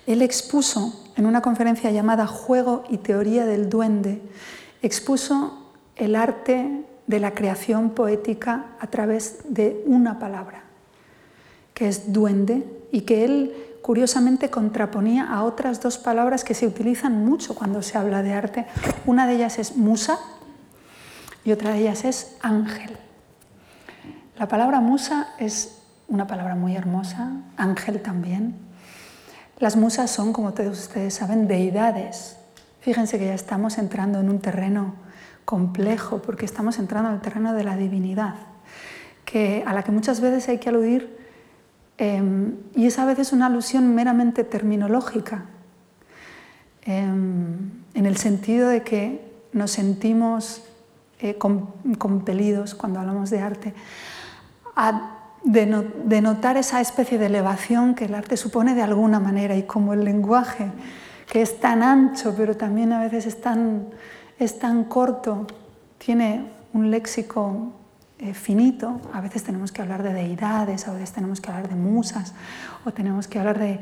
[0.07, 4.21] Él expuso en una conferencia llamada Juego y Teoría del Duende,
[4.81, 10.63] expuso el arte de la creación poética a través de una palabra.
[11.73, 17.25] que es duende, y que él curiosamente contraponía a otras dos palabras que se utilizan
[17.25, 18.65] mucho cuando se habla de arte.
[19.05, 20.19] Una de ellas es musa
[21.43, 22.97] y otra de ellas es ángel.
[24.37, 28.55] La palabra musa es una palabra muy hermosa, ángel también.
[29.59, 32.37] Las musas son, como todos ustedes saben, deidades.
[32.81, 34.95] Fíjense que ya estamos entrando en un terreno
[35.45, 38.35] complejo porque estamos entrando en el terreno de la divinidad,
[39.25, 41.20] que, a la que muchas veces hay que aludir
[42.01, 45.45] em, y es a veces una alusión meramente terminológica,
[46.81, 49.21] em, en el sentido de que
[49.53, 50.63] nos sentimos
[51.19, 53.75] eh, compelidos cuando hablamos de arte
[54.75, 59.93] a denotar esa especie de elevación que el arte supone de alguna manera y como
[59.93, 60.71] el lenguaje
[61.27, 63.89] que es tan ancho pero también a veces es tan,
[64.39, 65.45] es tan corto,
[65.99, 67.73] tiene un léxico
[68.21, 71.75] eh, finito, a veces tenemos que hablar de deidades, a veces tenemos que hablar de
[71.75, 72.33] musas
[72.85, 73.79] o tenemos que hablar de,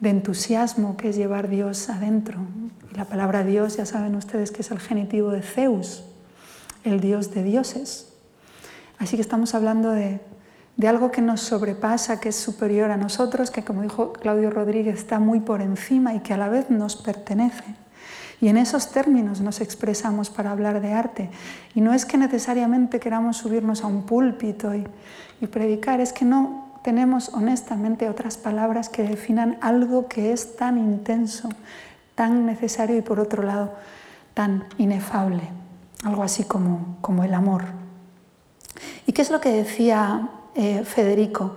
[0.00, 2.40] de entusiasmo, que es llevar Dios adentro.
[2.92, 6.02] Y la palabra Dios ya saben ustedes que es el genitivo de Zeus,
[6.82, 8.12] el dios de dioses.
[8.98, 10.20] Así que estamos hablando de,
[10.76, 14.98] de algo que nos sobrepasa, que es superior a nosotros, que como dijo Claudio Rodríguez
[14.98, 17.76] está muy por encima y que a la vez nos pertenece.
[18.40, 21.30] Y en esos términos nos expresamos para hablar de arte.
[21.74, 24.86] Y no es que necesariamente queramos subirnos a un púlpito y,
[25.46, 31.48] predicar, es que no tenemos honestamente otras palabras que definan algo que es tan intenso,
[32.14, 33.72] tan necesario y por otro lado
[34.34, 35.42] tan inefable,
[36.04, 37.64] algo así como, como el amor.
[39.06, 41.56] ¿Y qué es lo que decía eh, Federico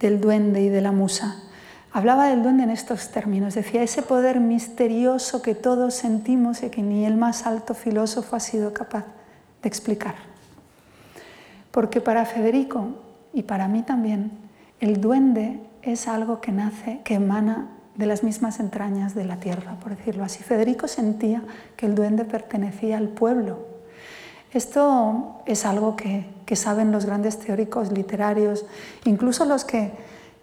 [0.00, 1.36] del duende y de la musa.
[1.92, 6.82] Hablaba del duende en estos términos, decía, ese poder misterioso que todos sentimos y que
[6.82, 9.06] ni el más alto filósofo ha sido capaz
[9.62, 10.14] de explicar.
[11.72, 12.88] Porque para Federico
[13.32, 14.30] y para mí también,
[14.78, 19.74] el duende es algo que nace, que emana de las mismas entrañas de la tierra,
[19.82, 20.42] por decirlo así.
[20.44, 21.42] Federico sentía
[21.76, 23.70] que el duende pertenecía al pueblo,
[24.52, 26.26] esto es algo que,
[26.56, 28.66] saben los grandes teóricos literarios,
[29.04, 29.92] incluso los que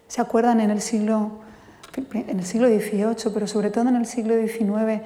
[0.08, 1.30] se acuerdan en el siglo,
[2.12, 5.02] en el siglo XVIII, pero sobre todo en el siglo XIX,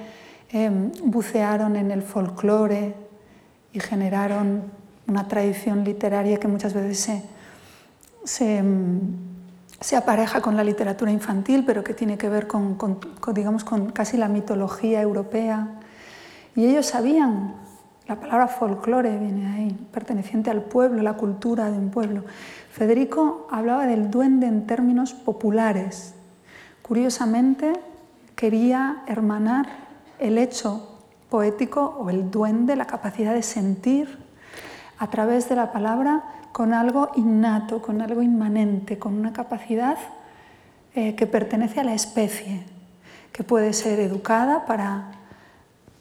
[0.51, 2.95] em, bucearon en el folclore
[3.73, 4.63] y generaron
[5.07, 7.23] una tradición literaria que muchas veces
[8.23, 9.01] se, em,
[9.97, 12.77] apareja con la literatura infantil, pero que tiene que ver con,
[13.33, 15.67] digamos, con casi la mitología europea.
[16.55, 17.55] Y ellos sabían
[18.07, 22.23] la palabra folclore viene ahí, perteneciente al pueblo, la cultura de un pueblo.
[22.73, 26.15] Federico hablaba del duende en términos populares.
[26.81, 27.71] Curiosamente,
[28.35, 29.67] quería hermanar
[30.17, 34.17] el hecho poético o el duende, la capacidad de sentir
[34.97, 39.99] a través de la palabra con algo innato, con algo inmanente, con una capacidad
[40.95, 42.63] eh, que pertenece a la especie,
[43.31, 45.11] que puede ser educada para,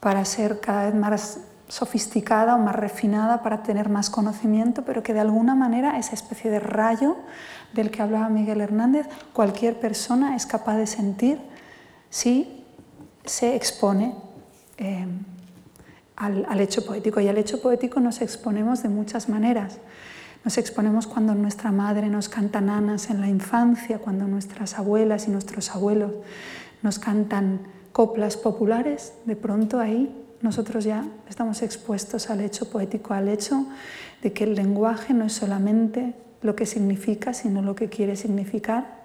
[0.01, 1.39] para ser cada vez más
[1.73, 6.51] sofisticada o más refinada para tener más conocimiento, pero que de alguna manera esa especie
[6.51, 7.17] de rayo
[7.73, 11.39] del que hablaba Miguel Hernández, cualquier persona es capaz de sentir
[12.11, 12.63] si
[13.25, 14.15] se expone
[14.77, 15.07] eh,
[16.17, 17.21] al, al, hecho poético.
[17.21, 19.79] Y al hecho poético nos exponemos de muchas maneras.
[20.45, 25.31] Nos exponemos cuando nuestra madre nos canta nanas en la infancia, cuando nuestras abuelas y
[25.31, 26.13] nuestros abuelos
[26.83, 27.61] nos cantan
[27.93, 33.65] coplas populares, de pronto ahí nosotros ya estamos expuestos al hecho poético, al hecho
[34.23, 39.03] de que el lenguaje no es solamente lo que significa, sino lo que quiere significar.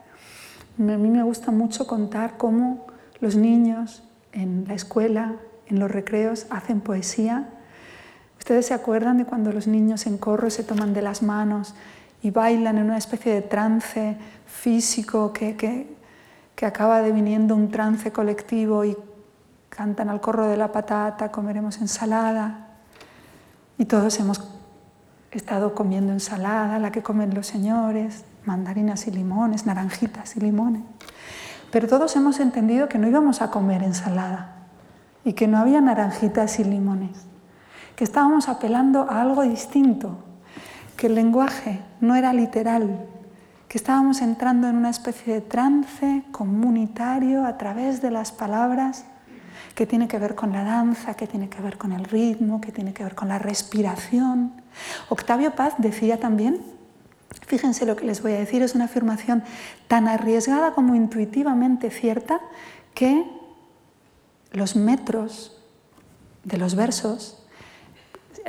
[0.80, 2.88] A mí me gusta mucho contar cómo
[3.20, 5.36] los niños en la escuela,
[5.68, 7.50] en los recreos, hacen poesía.
[8.40, 11.76] Ustedes se acuerdan de cuando los niños en corro se toman de las manos
[12.24, 15.88] y bailan en una especie de trance físico que, que,
[16.56, 18.98] que acaba deviniendo un trance colectivo y
[19.78, 22.66] cantan al corro de la patata, comeremos ensalada.
[23.78, 24.42] Y todos hemos
[25.30, 30.82] estado comiendo ensalada, la que comen los señores, mandarinas y limones, naranjitas y limones.
[31.72, 34.56] Pero todos hemos entendido que no íbamos a comer ensalada
[35.24, 37.28] y que no había naranjitas y limones,
[37.96, 40.18] que estábamos apelando a algo distinto,
[40.96, 43.06] que el lenguaje no era literal,
[43.68, 49.06] que estábamos entrando en una especie de trance comunitario a través de las palabras
[49.78, 52.72] que tiene que ver con la danza, que tiene que ver con el ritmo, que
[52.72, 54.60] tiene que ver con la respiración.
[55.08, 56.64] Octavio Paz decía también,
[57.46, 59.44] fíjense lo que les voy a decir, es una afirmación
[59.88, 62.42] tan arriesgada como intuitivamente cierta
[62.96, 63.24] que
[64.52, 65.62] los metros
[66.44, 67.46] de los versos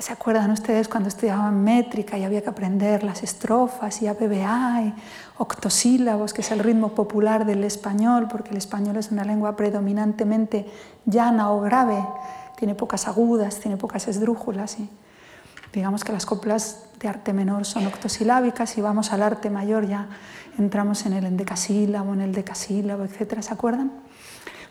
[0.00, 4.94] ¿Se acuerdan ustedes cuando estudiaban métrica y había que aprender las estrofas y ABBA y
[5.38, 10.66] octosílabos, que es el ritmo popular del español, porque el español es una lengua predominantemente
[11.04, 12.00] llana o grave,
[12.56, 14.88] tiene pocas agudas, tiene pocas esdrújulas y
[15.72, 20.08] digamos que las coplas de arte menor son octosilábicas y vamos al arte mayor ya
[20.58, 23.42] entramos en el endecasílabo, en el decasílabo, etc.
[23.42, 23.90] ¿Se acuerdan?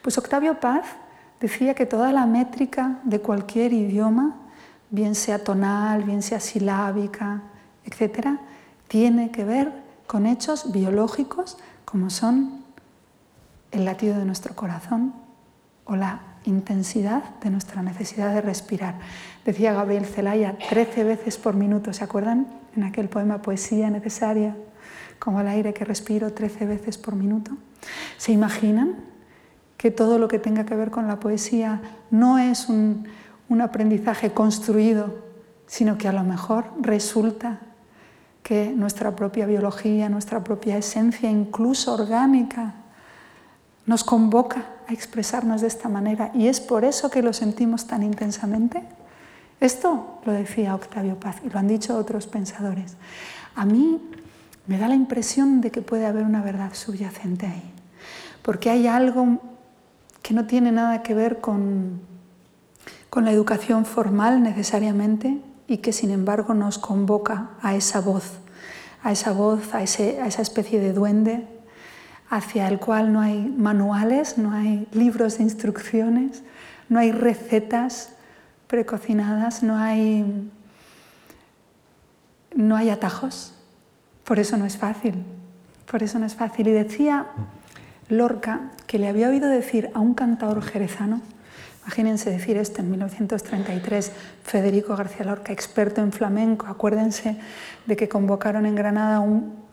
[0.01, 0.85] Pues Octavio Paz
[1.41, 4.46] decía que toda la métrica de cualquier idioma
[4.89, 7.43] bien sea tonal, bien sea silábica,
[7.85, 8.39] etc.,
[8.87, 9.71] tiene que ver
[10.07, 12.63] con hechos biológicos como son
[13.71, 15.13] el latido de nuestro corazón
[15.85, 18.95] o la intensidad de nuestra necesidad de respirar.
[19.45, 22.47] Decía Gabriel Zelaya, 13 veces por minuto, ¿se acuerdan?
[22.75, 24.55] En aquel poema Poesía necesaria,
[25.19, 27.51] como el aire que respiro 13 veces por minuto.
[28.17, 28.95] ¿Se imaginan
[29.77, 33.07] que todo lo que tenga que ver con la poesía no es un,
[33.49, 35.15] un aprendizaje construido,
[35.67, 37.59] sino que a lo mejor resulta
[38.43, 42.75] que nuestra propia biología, nuestra propia esencia, incluso orgánica,
[43.85, 48.03] nos convoca a expresarnos de esta manera y es por eso que lo sentimos tan
[48.03, 48.83] intensamente.
[49.59, 52.95] Esto lo decía Octavio Paz y lo han dicho otros pensadores.
[53.55, 54.01] A mí
[54.67, 57.73] me da la impresión de que puede haber una verdad subyacente ahí,
[58.43, 59.39] porque hay algo
[60.21, 62.01] que no tiene nada que ver con
[63.09, 68.33] con la educación formal necesariamente y que sin embargo nos convoca a esa voz,
[69.03, 71.47] a esa voz, a, esa especie de duende
[72.29, 76.43] hacia el cual no hay manuales, no hay libros de instrucciones,
[76.89, 78.09] no hay recetas
[78.67, 80.49] precocinadas, no hay,
[82.55, 83.53] no hay atajos.
[84.25, 85.23] Por eso no es fácil,
[85.89, 86.67] por eso no es fácil.
[86.67, 87.27] Y decía
[88.09, 91.21] Lorca que le había oído decir a un cantador jerezano,
[91.87, 94.11] Imagínense decir esto en 1933,
[94.43, 97.37] Federico García Lorca, experto en flamenco, acuérdense
[97.85, 99.23] de que convocaron en Granada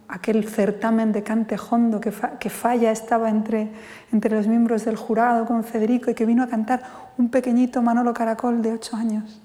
[0.06, 3.68] aquel certamen de cante hondo que, que falla estaba entre,
[4.12, 6.84] entre los miembros del jurado con Federico y que vino a cantar
[7.18, 9.40] un pequeñito Manolo Caracol de ocho años.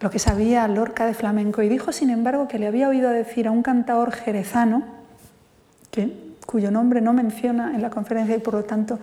[0.00, 3.46] Lo que sabía Lorca de flamenco y dijo, sin embargo, que le había oído decir
[3.46, 4.82] a un cantador jerezano,
[5.92, 8.98] que, cuyo nombre no menciona en la conferencia y por lo tanto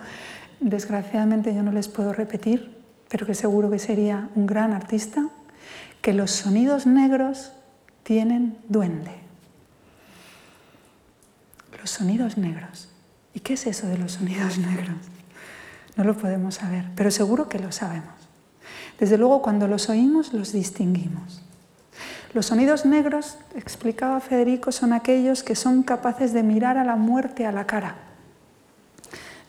[0.60, 5.28] desgraciadamente yo no les puedo repetir, pero que seguro que sería un gran artista,
[6.00, 7.52] que los sonidos negros
[8.02, 9.12] tienen duende.
[11.78, 12.88] Los sonidos negros.
[13.34, 14.96] ¿Y qué es eso de los sonidos negros?
[15.96, 18.14] No lo podemos saber, pero seguro que lo sabemos.
[18.98, 21.42] Desde luego, cuando los oímos, los distinguimos.
[22.32, 27.44] Los sonidos negros, explicaba Federico, son aquellos que son capaces de mirar a la muerte
[27.44, 28.09] a la cara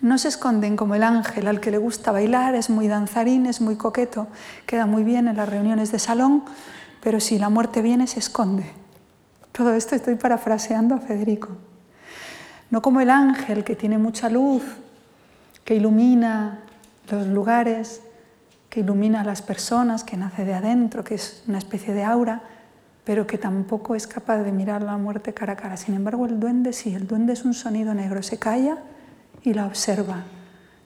[0.01, 3.61] no se esconden como el ángel al que le gusta bailar, es muy danzarín, es
[3.61, 4.27] muy coqueto,
[4.65, 6.43] queda muy bien en las reuniones de salón,
[7.01, 8.65] pero si la muerte viene se esconde.
[9.51, 11.49] Todo esto estoy parafraseando a Federico.
[12.71, 14.63] No como el ángel que tiene mucha luz,
[15.63, 16.61] que ilumina
[17.11, 18.01] los lugares,
[18.69, 22.41] que ilumina a las personas, que nace de adentro, que es una especie de aura,
[23.03, 25.77] pero que tampoco es capaz de mirar la muerte cara a cara.
[25.77, 28.77] Sin embargo, el duende sí, el duende es un sonido negro, se calla
[29.43, 30.23] y la observa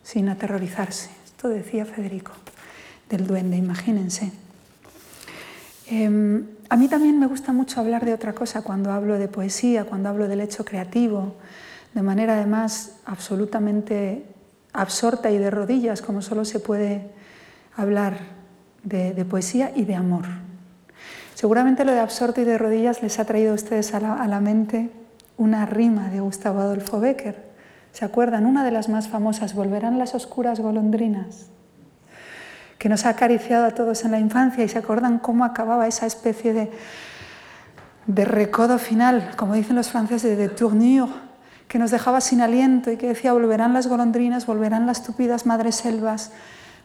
[0.03, 1.09] sin aterrorizarse.
[1.25, 2.31] Esto decía Federico
[3.09, 4.31] del duende, imagínense.
[5.87, 9.85] Em, a mí también me gusta mucho hablar de otra cosa cuando hablo de poesía,
[9.85, 11.35] cuando hablo del hecho creativo,
[11.93, 14.25] de manera además absolutamente
[14.73, 17.11] absorta y de rodillas, como solo se puede
[17.75, 18.17] hablar
[18.83, 20.25] de, poesía y de amor.
[21.35, 24.27] Seguramente lo de absorto y de rodillas les ha traído a ustedes a la, a
[24.27, 24.89] la mente
[25.37, 27.44] una rima de Gustavo Adolfo Becker,
[27.95, 28.45] ¿Se acuerdan?
[28.45, 31.47] Una de las más famosas, Volverán las oscuras golondrinas,
[32.77, 36.05] que nos ha acariciado a todos en la infancia y se acuerdan cómo acababa esa
[36.05, 36.71] especie de,
[38.05, 41.09] de recodo final, como dicen los franceses, de tournure,
[41.69, 45.75] que nos dejaba sin aliento y que decía, volverán las golondrinas, volverán las tupidas madres
[45.75, 46.33] selvas,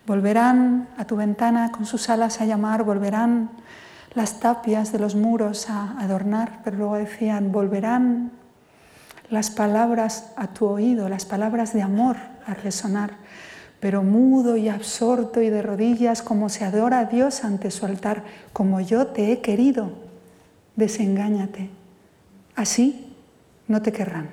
[0.06, 3.50] volverán a tu ventana con sus alas a llamar, volverán
[4.14, 8.30] las tapias de los muros a adornar, pero luego decían, volverán
[9.30, 12.16] las palabras a tu oído, las palabras de amor
[12.46, 13.12] a resonar,
[13.78, 18.24] pero mudo y absorto y de rodillas como se adora a Dios ante su altar,
[18.52, 19.92] como yo te he querido,
[20.76, 21.70] desengáñate.
[22.56, 23.14] Así
[23.68, 24.28] no te querrán.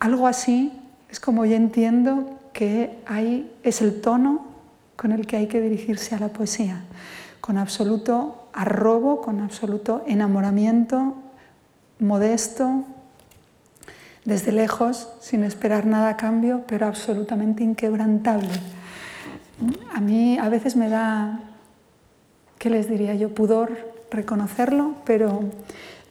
[0.00, 0.72] Algo así
[1.08, 4.46] es como yo entiendo que hay, es el tono
[4.96, 6.84] con el que hay que dirigirse a la poesía,
[7.40, 11.14] con absoluto arrobo, con absoluto enamoramiento
[11.98, 12.84] modesto,
[14.24, 18.48] desde lejos, sin esperar nada a cambio, pero absolutamente inquebrantable.
[19.94, 21.40] a mí a veces me da,
[22.58, 23.34] ¿qué les diría yo?
[23.34, 25.44] Pudor reconocerlo, pero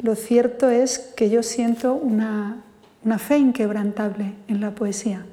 [0.01, 2.57] lo cierto es que yo siento una,
[3.03, 5.25] una fe inquebrantable en la poesía.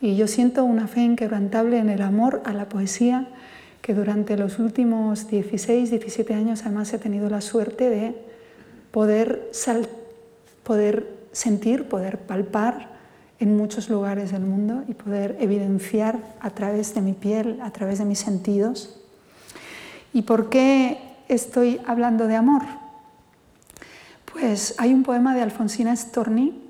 [0.00, 3.28] Y yo siento una fe inquebrantable en el amor a la poesía
[3.82, 8.31] que durante los últimos 16, 17 años además he tenido la suerte de
[8.92, 9.50] poder,
[10.62, 12.92] poder sentir, poder palpar
[13.40, 17.98] en muchos lugares del mundo y poder evidenciar a través de mi piel, a través
[17.98, 19.00] de mis sentidos.
[20.12, 22.62] ¿Y por qué estoy hablando de amor?
[24.32, 26.62] Pues hay un poema de Alfonsina Storni,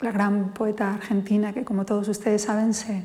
[0.00, 3.02] la gran poeta argentina que como todos ustedes saben se,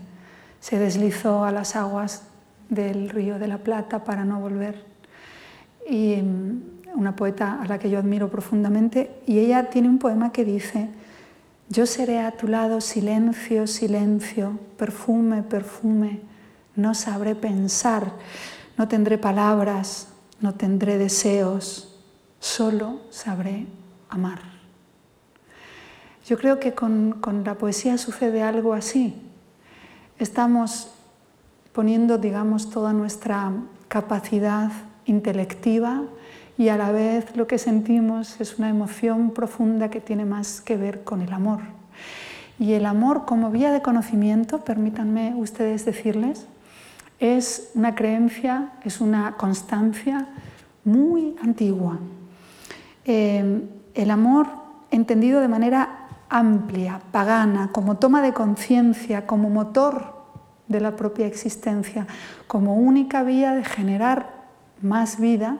[0.60, 2.24] se deslizó a las aguas
[2.70, 4.86] del Río de la Plata para no volver.
[5.90, 6.18] Y
[6.94, 10.90] una poeta a la que yo admiro profundamente, y ella tiene un poema que dice,
[11.70, 16.22] yo seré a tu lado silencio, silencio, perfume, perfume,
[16.76, 18.12] no sabré pensar,
[18.78, 20.10] no tendré palabras,
[20.42, 22.00] no tendré deseos,
[22.40, 23.66] solo sabré
[24.10, 24.40] amar.
[26.26, 29.16] Yo creo que con, con la poesía sucede algo así.
[30.20, 30.92] Estamos
[31.74, 33.52] poniendo, digamos, toda nuestra
[33.88, 34.72] capacidad
[35.06, 36.04] intelectiva
[36.58, 40.78] y a la vez lo que sentimos es una emoción profunda que tiene más que
[40.78, 41.62] ver con el amor.
[42.60, 46.46] Y el amor como vía de conocimiento, permítanme ustedes decirles,
[47.20, 50.28] es una creencia, es una constancia
[50.84, 51.98] muy antigua.
[53.06, 53.64] Eh,
[53.96, 54.48] el amor
[54.92, 60.14] entendido de manera amplia, pagana, como toma de conciencia, como motor
[60.68, 62.08] de la propia existencia,
[62.48, 64.44] como única vía de generar
[64.82, 65.58] más vida,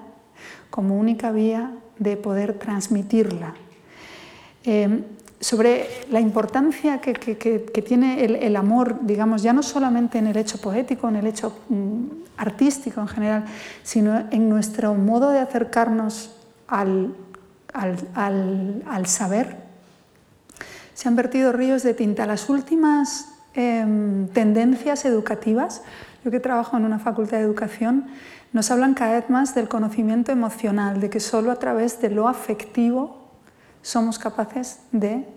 [0.74, 1.70] como única vía
[2.00, 3.54] de poder transmitirla.
[4.64, 5.04] Eh,
[5.40, 7.14] sobre la importancia que,
[7.86, 12.06] tiene el, amor, digamos, ya no solamente en el hecho poético, en el hecho mm,
[12.38, 13.46] artístico en general,
[13.84, 16.32] sino en nuestro modo de acercarnos
[16.68, 17.14] al,
[17.74, 19.58] al saber,
[20.96, 22.26] se han vertido ríos de tinta.
[22.26, 25.84] Las últimas Em, tendencias educativas,
[26.26, 28.08] yo que trabajo en una facultad de educación,
[28.54, 32.28] nos hablan cada vez más del conocimiento emocional, de que solo a través de lo
[32.28, 33.18] afectivo
[33.82, 35.28] somos capaces de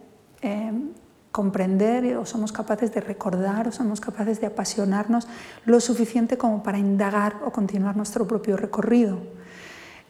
[0.42, 0.90] em,
[1.32, 5.26] comprender o somos capaces de recordar o somos capaces de apasionarnos
[5.64, 9.18] lo suficiente como para indagar o continuar nuestro propio recorrido.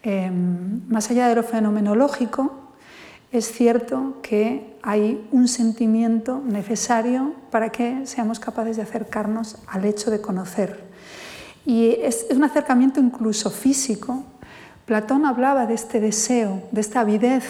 [0.02, 2.52] Em, más allá de lo fenomenológico,
[3.32, 10.10] es cierto que hay un sentimiento necesario para que seamos capaces de acercarnos al hecho
[10.10, 10.85] de conocer.
[11.66, 14.24] Y es, un acercamiento incluso físico.
[14.86, 17.44] Platón hablaba de este deseo, de esta avidez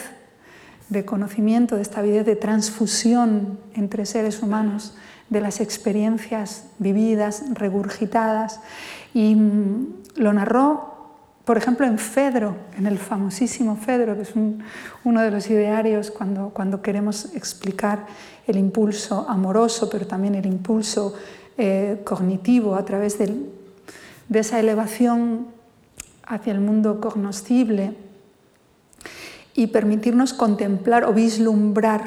[0.89, 4.97] de conocimiento, de esta avidez de transfusión entre seres humanos,
[5.29, 8.61] de las experiencias vividas, regurgitadas.
[9.13, 10.97] Y mm, lo narró
[11.47, 14.33] por ejemplo, en Fedro, en el famosísimo Fedro, que es
[15.05, 18.05] uno de los idearios cuando, cuando queremos explicar
[18.49, 21.15] el impulso amoroso, pero también el impulso
[21.57, 23.33] eh, cognitivo a través de,
[24.29, 25.47] de esa elevación
[26.25, 27.95] hacia el mundo cognoscible
[29.55, 32.05] y permitirnos contemplar o vislumbrar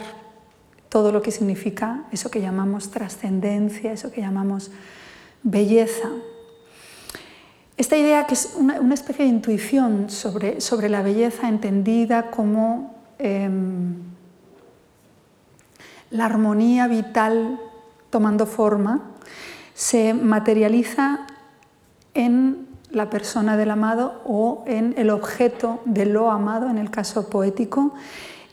[0.89, 4.71] todo lo que significa eso que llamamos trascendencia, eso que llamamos
[5.43, 6.09] belleza.
[7.77, 13.95] Esta idea que es una, especie de intuición sobre, sobre, la belleza entendida como em,
[16.11, 17.59] la armonía vital
[18.09, 19.11] tomando forma,
[19.73, 21.25] se materializa
[22.19, 27.29] en la persona del amado o en el objeto de lo amado, en el caso
[27.29, 27.93] poético,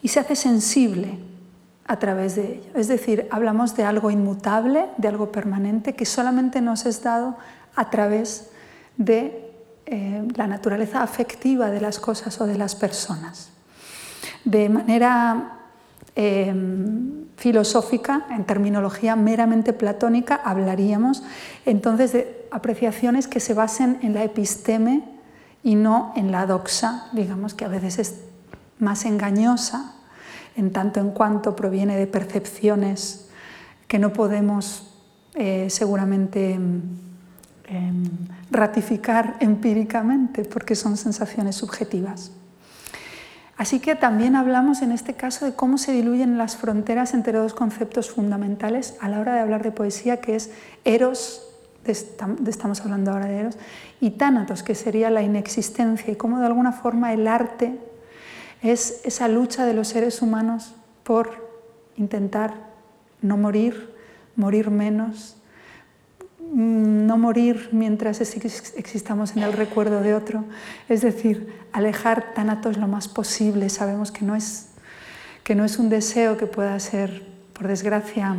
[0.02, 1.18] y se hace sensible
[1.84, 2.70] a través de ello.
[2.76, 7.36] Es decir, hablamos de algo inmutable, de algo permanente, que solamente nos es dado
[7.74, 8.50] a través
[8.96, 9.50] de
[9.86, 13.50] eh, la naturaleza afectiva de las cosas o de las personas.
[14.44, 15.58] De manera
[16.14, 21.24] em, filosófica, en terminología meramente platónica, hablaríamos
[21.64, 25.04] entonces de apreciaciones que se basen en la episteme
[25.62, 28.14] y no en la doxa, digamos que a veces es
[28.78, 29.94] más engañosa,
[30.56, 33.28] en tanto en cuanto proviene de percepciones
[33.88, 34.94] que no podemos
[35.34, 36.80] eh, seguramente em,
[37.68, 38.04] Em,
[38.48, 42.30] ratificar empíricamente porque son sensaciones subjetivas.
[43.56, 47.54] Así que también hablamos en este caso de cómo se diluyen las fronteras entre dos
[47.54, 50.52] conceptos fundamentales a la hora de hablar de poesía, que es
[50.84, 51.45] eros,
[51.92, 53.58] estamos hablando ahora de eros,
[54.00, 57.78] y tánatos, que sería la inexistencia, y cómo de alguna forma el arte
[58.62, 60.74] es esa lucha de los seres humanos
[61.04, 61.46] por
[61.96, 62.54] intentar
[63.22, 63.94] no morir,
[64.34, 65.36] morir menos,
[66.40, 70.44] mm, no morir mientras existamos en el recuerdo de otro,
[70.88, 73.68] es decir, alejar tanatos lo más posible.
[73.68, 74.68] Sabemos que no es,
[75.44, 78.36] que no es un deseo que pueda ser, por desgracia,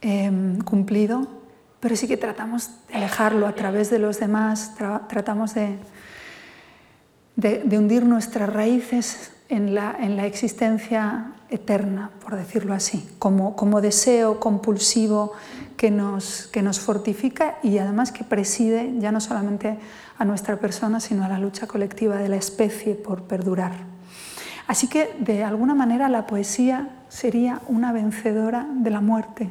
[0.00, 1.39] em, cumplido,
[1.80, 4.74] pero sí que tratamos de alejarlo a través de los demás,
[5.08, 5.78] tratamos de,
[7.76, 15.32] hundir nuestras raíces en la, en la, existencia eterna, por decirlo así, como, deseo compulsivo
[15.76, 19.78] que nos fortifica y además que preside ya no solamente
[20.18, 23.72] a nuestra persona, sino a la lucha colectiva de la especie por perdurar.
[24.66, 29.48] Así que, de alguna manera, la poesía sería una vencedora de la muerte,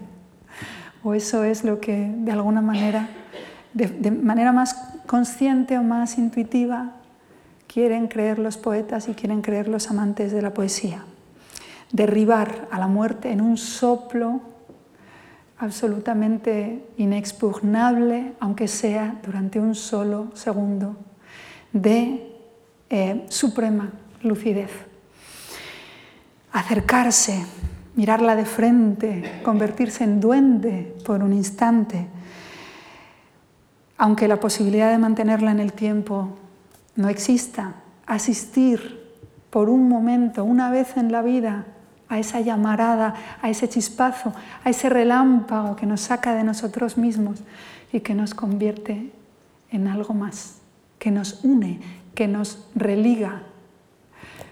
[1.04, 3.10] o eso es lo que, de alguna manera,
[3.74, 4.76] de, manera más
[5.06, 6.94] consciente o más intuitiva,
[7.68, 11.04] quieren creer los poetas y quieren creer los amantes de la poesía.
[11.92, 14.42] Derribar a la muerte en un soplo
[15.58, 20.96] absolutamente inexpugnable, aunque sea durante un solo segundo,
[21.74, 22.36] de
[22.90, 23.92] eh, suprema
[24.24, 24.72] lucidez.
[26.52, 27.44] Acercarse,
[28.00, 32.08] mirarla de frente, convertirse en duende por un instante,
[33.98, 36.30] aunque la posibilidad de mantenerla en el tiempo
[36.96, 37.74] no exista,
[38.06, 39.04] asistir
[39.50, 41.66] por un momento, una vez en la vida,
[42.08, 44.32] a esa llamarada, a ese chispazo,
[44.64, 47.44] a ese relámpago que nos saca de nosotros mismos
[47.92, 49.12] y que nos convierte
[49.72, 50.62] en algo más,
[51.00, 51.82] que nos une,
[52.16, 53.42] que nos religa,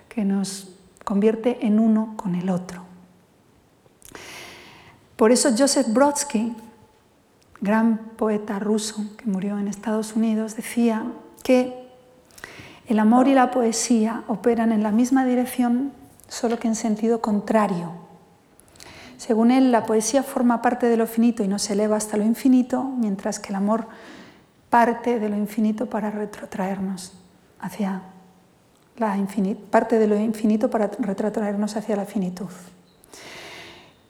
[0.09, 0.75] que nos
[1.05, 2.86] convierte en uno con el otro.
[5.17, 6.55] Por eso Joseph Brodsky,
[7.59, 11.07] gran poeta ruso que murió en Estados Unidos, decía
[11.43, 11.89] que
[12.87, 15.91] el amor y la poesía operan en la misma dirección,
[16.27, 17.91] solo que en sentido contrario.
[19.17, 22.23] Según él, la poesía forma parte de lo finito y no se eleva hasta lo
[22.23, 23.87] infinito, mientras que el amor
[24.69, 27.13] parte de lo infinito para retrotraernos
[27.59, 28.03] hacia
[28.97, 32.51] la infinitud, parte de lo infinito para retrotraernos hacia la finitud.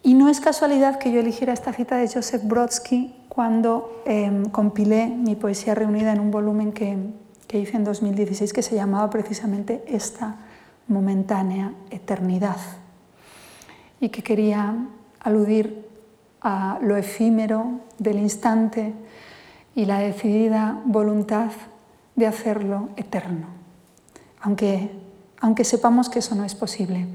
[0.08, 5.08] Y no es casualidad que yo eligiera esta cita de Joseph Brodsky cuando em, compilé
[5.08, 6.96] mi poesía reunida en un volumen que
[7.48, 10.36] que hice en 2016 que se llamaba precisamente esta
[10.88, 12.58] momentánea eternidad
[14.00, 14.76] y que quería
[15.20, 15.88] aludir
[16.42, 18.94] a lo efímero del instante
[19.76, 21.52] y la decidida voluntad
[22.16, 23.48] de hacerlo eterno,
[24.42, 24.92] aunque,
[25.40, 27.06] aunque sepamos que eso no es posible.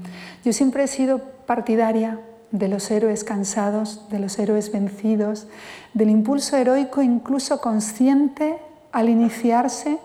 [0.43, 2.19] Yo siempre he sido partidaria
[2.53, 5.47] de los héroes cansados, de los héroes vencidos,
[5.95, 8.57] del impulso heroico incluso consciente
[8.91, 9.97] al iniciarse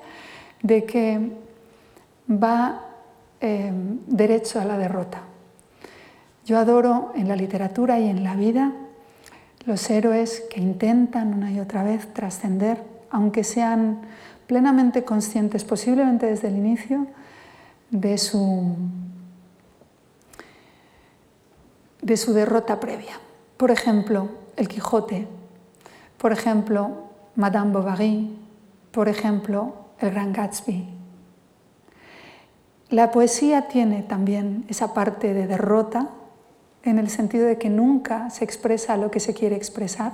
[0.63, 1.31] de que
[2.31, 2.87] va
[3.43, 3.71] eh,
[4.07, 5.21] derecho a la derrota.
[6.47, 8.73] Yo adoro en la literatura y en la vida
[9.67, 14.01] los héroes que intentan una y otra vez trascender, aunque sean
[14.47, 17.07] plenamente conscientes, posiblemente desde el inicio,
[17.91, 18.75] de su,
[22.03, 23.21] de su derrota previa.
[23.57, 25.27] Por ejemplo, El Quijote,
[26.19, 28.37] por ejemplo, Madame Bovary,
[28.91, 30.89] por ejemplo, el gran Gatsby.
[32.91, 36.09] La poesía tiene también esa parte de derrota
[36.83, 40.13] en el sentido de que nunca se expresa lo que se quiere expresar.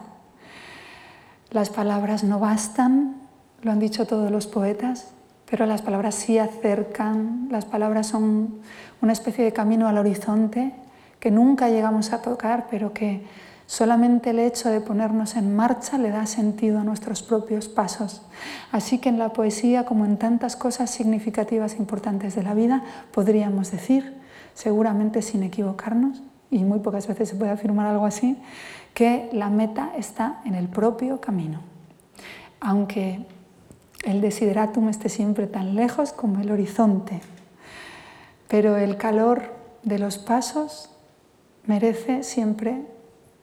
[1.51, 3.17] Las palabras no bastan,
[3.63, 5.13] lo han dicho todos los poetas,
[5.49, 8.61] pero las palabras sí acercan, las palabras son
[9.01, 10.75] una especie de camino al horizonte
[11.25, 13.25] que nunca llegamos a tocar, pero que
[13.67, 18.21] Solamente el hecho de ponernos en marcha le da sentido a nuestros propios pasos.
[18.73, 22.85] Así que en la poesía, como en tantas cosas significativas e importantes de la vida,
[23.11, 24.21] podríamos decir,
[24.53, 28.37] seguramente sin equivocarnos, y muy pocas veces se puede afirmar algo así,
[28.93, 31.61] que la meta está en el propio camino.
[32.61, 33.25] Aunque
[34.05, 37.23] el desideratum esté siempre tan lejos como el horizonte,
[38.47, 39.55] pero el calor
[39.85, 40.94] de los pasos
[41.67, 42.83] merece siempre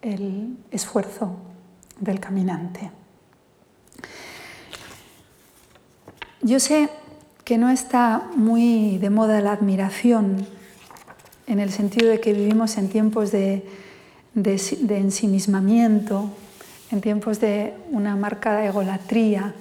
[0.01, 1.35] el esfuerzo
[1.99, 2.91] del caminante.
[6.41, 6.89] Yo sé
[7.43, 10.47] que no está muy de moda la admiración
[11.47, 13.65] en el sentido de que vivimos en tiempos de,
[14.35, 16.29] ensimismamiento,
[16.91, 19.53] en tiempos de una marcada egolatría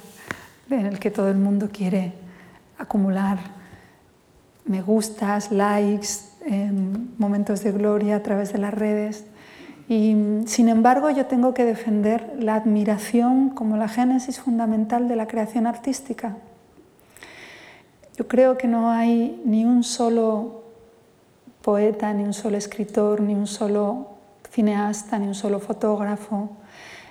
[0.71, 2.13] en el que todo el mundo quiere
[2.79, 3.61] acumular
[4.71, 9.25] me gustas, likes, em, momentos de gloria a través de las redes.
[9.89, 10.15] Y
[10.47, 15.67] sin embargo, yo tengo que defender la admiración como la génesis fundamental de la creación
[15.67, 16.37] artística.
[18.17, 20.63] Yo creo que no hay ni un solo
[21.63, 24.09] poeta, ni un solo escritor, ni un solo
[24.51, 26.51] cineasta, ni un solo fotógrafo,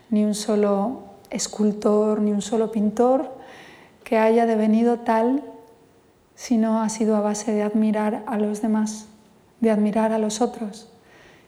[0.09, 3.29] ni un solo escultor, ni un solo pintor
[4.03, 5.43] que haya devenido tal
[6.35, 9.08] si no ha sido a base de admirar a los demás,
[9.61, 10.87] de admirar a los otros.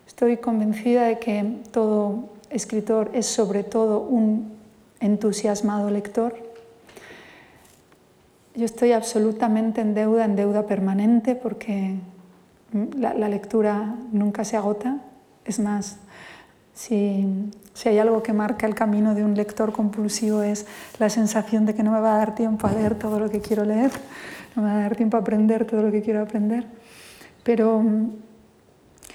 [0.08, 4.52] Estoy convencida de que todo escritor es sobre todo un
[5.00, 6.36] entusiasmado lector.
[8.56, 11.96] Yo estoy absolutamente en deuda, en deuda permanente, porque
[12.98, 14.98] la, lectura nunca se agota.
[15.46, 15.98] Es más,
[16.74, 20.66] si, si, hay algo que marca el camino de un lector compulsivo es
[21.00, 23.40] la sensación de que no me va a dar tiempo a leer todo lo que
[23.40, 23.92] quiero leer,
[24.56, 26.66] no me va a dar tiempo a aprender todo lo que quiero aprender.
[27.44, 27.84] Pero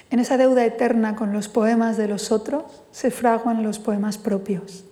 [0.09, 4.85] en esa deuda eterna con los poemas de los otros se fraguan los poemas propios.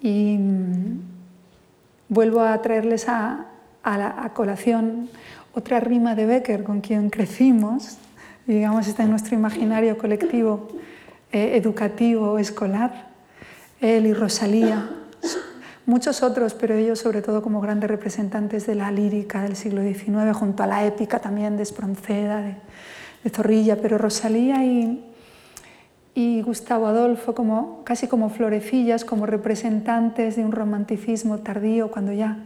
[0.00, 1.00] Y mm,
[2.08, 3.46] vuelvo a traerles a,
[3.82, 5.08] a, colación
[5.54, 7.98] otra rima de Becker con quien crecimos,
[8.46, 10.68] digamos, está en nuestro imaginario colectivo
[11.32, 13.08] eh, educativo, escolar,
[13.80, 14.88] él y Rosalía,
[15.86, 20.36] muchos otros, pero ellos sobre todo como grandes representantes de la lírica del siglo XIX,
[20.36, 22.56] junto a la épica también de Espronceda, de,
[23.30, 25.02] Zorrilla, pero Rosalía y,
[26.14, 32.36] y Gustavo Adolfo como, casi como florecillas, como representantes de un romanticismo tardío, cuando ya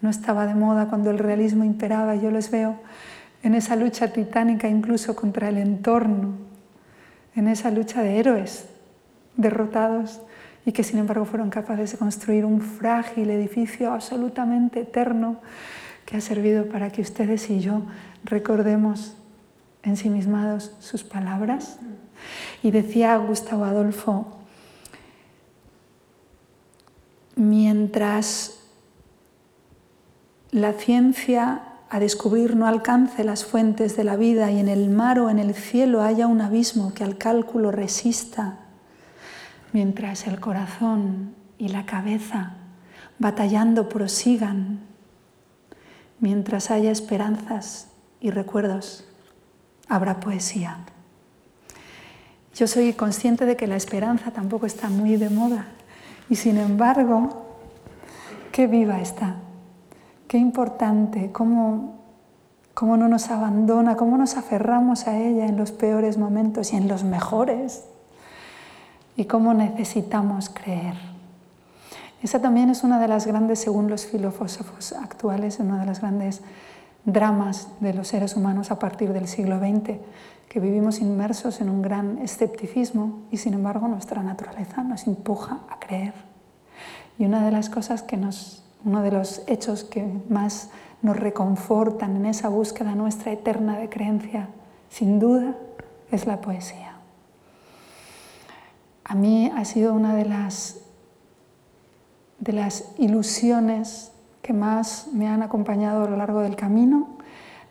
[0.00, 2.80] no estaba de moda, cuando el realismo imperaba, yo les veo
[3.44, 6.32] en esa lucha titánica incluso contra el entorno,
[7.36, 8.66] en esa lucha de héroes
[9.36, 10.20] derrotados
[10.66, 15.40] y que sin embargo fueron capaces de construir un frágil edificio absolutamente eterno
[16.06, 17.82] que ha servido para que ustedes y yo
[18.24, 19.16] recordemos
[19.82, 21.78] ensimismados sus palabras.
[22.62, 24.38] Y decía Gustavo Adolfo,
[27.36, 28.60] mientras
[30.50, 35.20] la ciencia a descubrir no alcance las fuentes de la vida y en el mar
[35.20, 38.63] o en el cielo haya un abismo que al cálculo resista,
[39.74, 42.52] mientras el corazón y la cabeza
[43.18, 44.78] batallando prosigan,
[46.20, 47.88] mientras haya esperanzas
[48.20, 49.04] y recuerdos
[49.88, 50.78] habrá poesía.
[52.54, 55.66] Yo soy consciente de que la esperanza tampoco está muy de moda
[56.30, 57.44] y sin embargo,
[58.52, 59.38] qué viva está,
[60.28, 61.98] qué importante, cómo,
[62.74, 66.86] cómo no nos abandona, cómo nos aferramos a ella en los peores momentos y en
[66.86, 67.88] los mejores
[69.16, 70.94] y cómo necesitamos creer.
[72.22, 76.40] Esa también es una de las grandes, según los filósofos actuales, una de las grandes
[77.04, 79.98] dramas de los seres humanos a partir del siglo XX,
[80.48, 85.78] que vivimos inmersos en un gran escepticismo y sin embargo nuestra naturaleza nos empuja a
[85.78, 86.14] creer.
[87.18, 90.70] Y una de las cosas que nos, uno de los hechos que más
[91.02, 94.48] nos reconfortan en esa búsqueda nuestra eterna de creencia,
[94.88, 95.54] sin duda,
[96.10, 96.93] es la poesía.
[99.04, 100.80] A mí ha sido una de las,
[102.38, 107.08] de las ilusiones que más me han acompañado a lo largo del camino,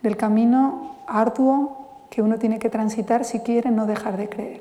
[0.02, 4.60] del camino arduo que uno tiene que transitar si quiere no dejar de creer,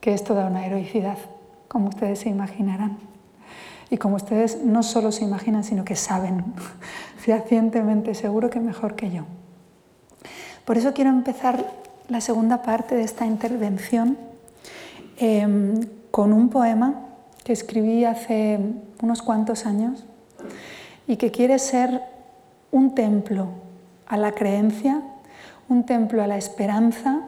[0.00, 1.18] que es toda una heroicidad,
[1.66, 2.98] como ustedes se imaginarán.
[3.90, 6.44] Y como ustedes no solo se imaginan, sino que saben
[7.16, 9.24] fehacientemente, seguro que mejor que yo.
[10.64, 11.72] Por eso quiero empezar
[12.08, 14.18] la segunda parte de esta intervención
[15.18, 16.94] em, con un poema
[17.44, 18.58] que escribí hace
[19.02, 20.04] unos cuantos años
[21.06, 22.02] y que quiere ser
[22.70, 23.48] un templo
[24.06, 25.02] a la creencia,
[25.68, 27.20] un templo a la esperanza,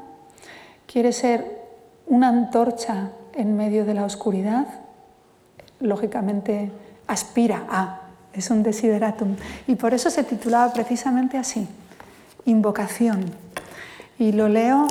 [0.87, 1.61] quiere ser
[2.07, 4.67] una antorcha en medio de la oscuridad,
[5.79, 6.71] lógicamente
[7.07, 8.01] aspira a,
[8.33, 9.37] es un desideratum.
[9.67, 11.67] Y por eso se titulaba precisamente así,
[12.47, 13.27] Invocación.
[14.19, 14.89] Y lo leo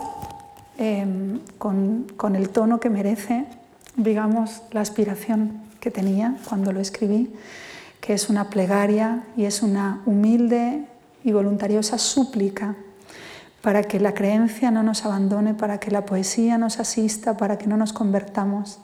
[0.79, 3.45] em, con, con el tono que merece,
[3.95, 7.31] digamos, la aspiración que tenía cuando lo escribí
[7.99, 10.85] que es una plegaria y es una humilde
[11.23, 12.75] y voluntariosa súplica
[13.61, 17.67] para que la creencia no nos abandone, para que la poesía nos asista, para que
[17.67, 18.79] no nos convertamos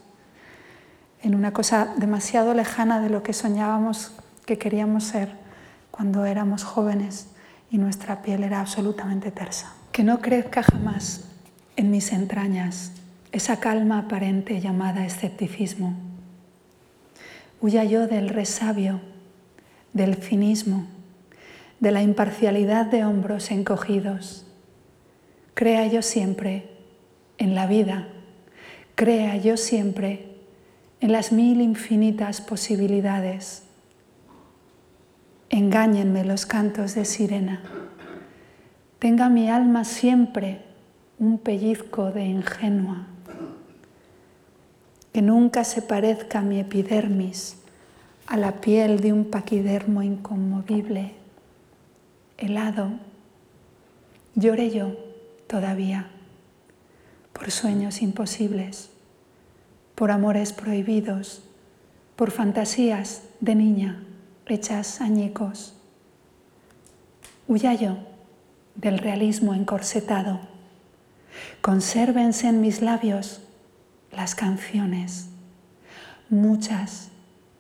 [1.21, 4.11] en una cosa demasiado lejana de lo que soñábamos
[4.45, 5.33] que queríamos ser
[5.91, 7.27] cuando éramos jóvenes
[7.71, 9.73] y nuestra piel era absolutamente tersa.
[9.91, 11.23] Que no crezca jamás
[11.75, 12.91] en mis entrañas
[13.31, 15.95] esa calma aparente llamada escepticismo
[17.65, 19.01] Huya yo del resabio,
[19.93, 20.85] del cinismo,
[21.79, 24.45] de la imparcialidad de hombros encogidos.
[25.53, 26.69] Crea yo siempre
[27.37, 28.09] en la vida,
[28.93, 30.35] crea yo siempre
[30.99, 33.63] en las mil infinitas posibilidades.
[35.49, 37.63] Engáñenme los cantos de sirena.
[38.99, 40.61] Tenga mi alma siempre
[41.19, 43.07] un pellizco de ingenua.
[45.13, 47.55] que nunca se parezca mi epidermis
[48.27, 51.13] a la piel de un paquidermo inconmovible,
[52.37, 52.91] helado.
[54.35, 54.91] Lloré yo
[55.47, 56.09] todavía
[57.31, 58.89] por sueños imposibles,
[59.95, 61.43] por amores prohibidos,
[62.17, 64.03] por fantasías de niña
[64.47, 65.75] hechas añicos.
[67.47, 67.97] Huya yo
[68.75, 70.39] del realismo encorsetado.
[71.61, 73.41] Consérvense en mis labios
[74.11, 75.27] las canciones,
[76.29, 77.09] muchas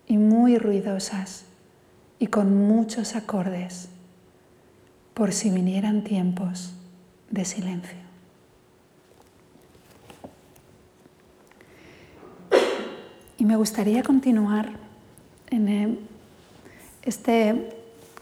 [0.07, 1.45] y muy ruidosas
[2.19, 3.89] y con muchos acordes,
[5.13, 6.73] por si vinieran tiempos
[7.29, 8.05] de silencio.
[13.37, 14.71] Y me gustaría continuar
[15.49, 15.99] en
[17.03, 17.69] este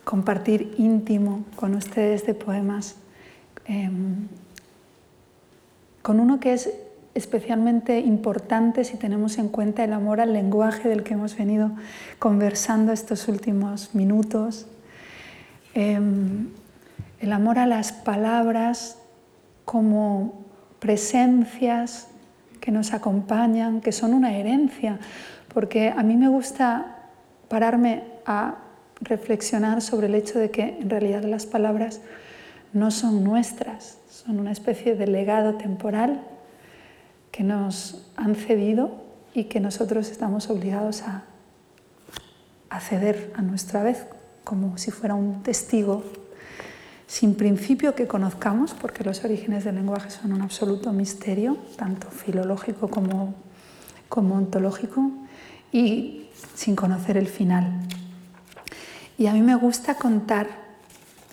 [0.04, 2.98] compartir íntimo con ustedes de poemas,
[3.66, 4.28] em,
[6.04, 6.70] con uno que es
[7.16, 11.72] especialmente importante si tenemos en cuenta el amor al lenguaje del que hemos venido
[12.20, 14.68] conversando estos últimos minutos,
[15.74, 16.50] em,
[17.20, 18.98] el amor a las palabras
[19.66, 20.44] como
[20.80, 22.08] presencias
[22.60, 25.00] que nos acompañan, que son una herencia,
[25.54, 26.98] porque a mí me gusta
[27.48, 28.56] pararme a
[29.02, 32.02] reflexionar sobre el hecho de que en realidad las palabras
[32.74, 36.22] no son nuestras, son una especie de legado temporal
[37.32, 39.04] que nos han cedido
[39.34, 41.24] y que nosotros estamos obligados a,
[42.80, 44.06] ceder a nuestra vez,
[44.44, 46.04] como si fuera un testigo
[47.06, 52.88] sin principio que conozcamos, porque los orígenes del lenguaje son un absoluto misterio, tanto filológico
[52.88, 53.36] como,
[54.10, 55.12] como ontológico,
[55.72, 57.82] y sin conocer el final.
[59.18, 60.48] Y a mí me gusta contar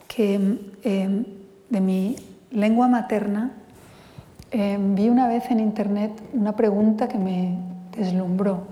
[0.08, 0.34] que
[0.82, 1.24] em,
[1.70, 2.16] de mi
[2.50, 3.52] lengua materna
[4.50, 7.58] em, vi una vez en internet una pregunta que me
[7.96, 8.66] deslumbró.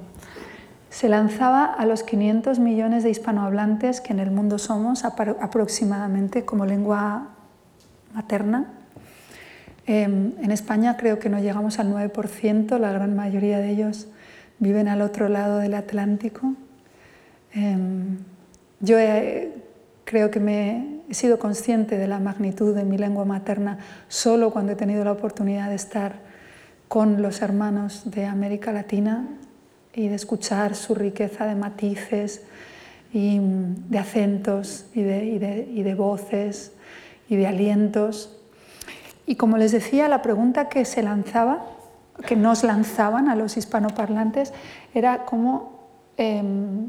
[0.91, 6.67] Se lanzaba a los 500 millones de hispanohablantes que en el mundo somos aproximadamente como
[6.67, 7.29] lengua
[8.15, 8.67] materna.
[9.87, 14.09] Em, en España creo que no llegamos al 9%, la gran mayoría de ellos
[14.59, 16.55] viven al otro lado del Atlántico.
[18.81, 18.97] Yo
[20.09, 23.77] creo que me he sido consciente de la magnitud de mi lengua materna
[24.09, 26.21] solo cuando he tenido la oportunidad de estar
[26.89, 29.29] con los hermanos de América Latina
[29.93, 32.41] y de escuchar su riqueza de matices
[33.13, 35.27] y de acentos y de,
[35.71, 36.73] y de voces
[37.29, 38.35] y de alientos.
[39.27, 41.67] Y como les decía, la pregunta que se lanzaba,
[42.27, 44.55] que nos lanzaban a los hispanoparlantes,
[44.95, 45.87] era cómo
[46.17, 46.89] em,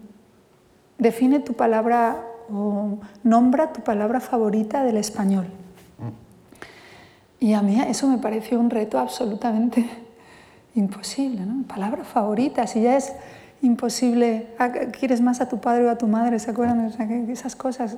[0.97, 5.45] define tu palabra o nombra tu palabra favorita del español.
[7.39, 9.89] Y a mí eso me pareció un reto absolutamente
[10.75, 11.63] imposible, ¿no?
[11.63, 13.13] Palabra favorita, si ya es
[13.61, 16.91] imposible, ah, quieres más a tu padre o a tu madre, ¿se acuerdan
[17.29, 17.97] esas cosas?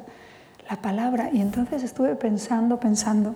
[0.69, 1.29] La palabra.
[1.33, 3.35] Y entonces estuve pensando, pensando,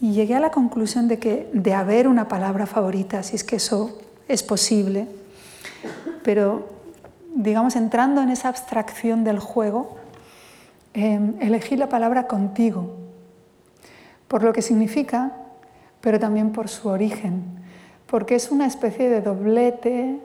[0.00, 3.56] y llegué a la conclusión de que de haber una palabra favorita, si es que
[3.56, 5.08] eso es posible,
[6.22, 6.68] pero
[7.34, 9.96] digamos, entrando en esa abstracción del juego,
[10.96, 12.96] em, elegí la palabra contigo,
[14.28, 15.32] por lo que significa,
[16.00, 17.44] pero también por su origen,
[18.06, 20.20] porque es una especie de doblete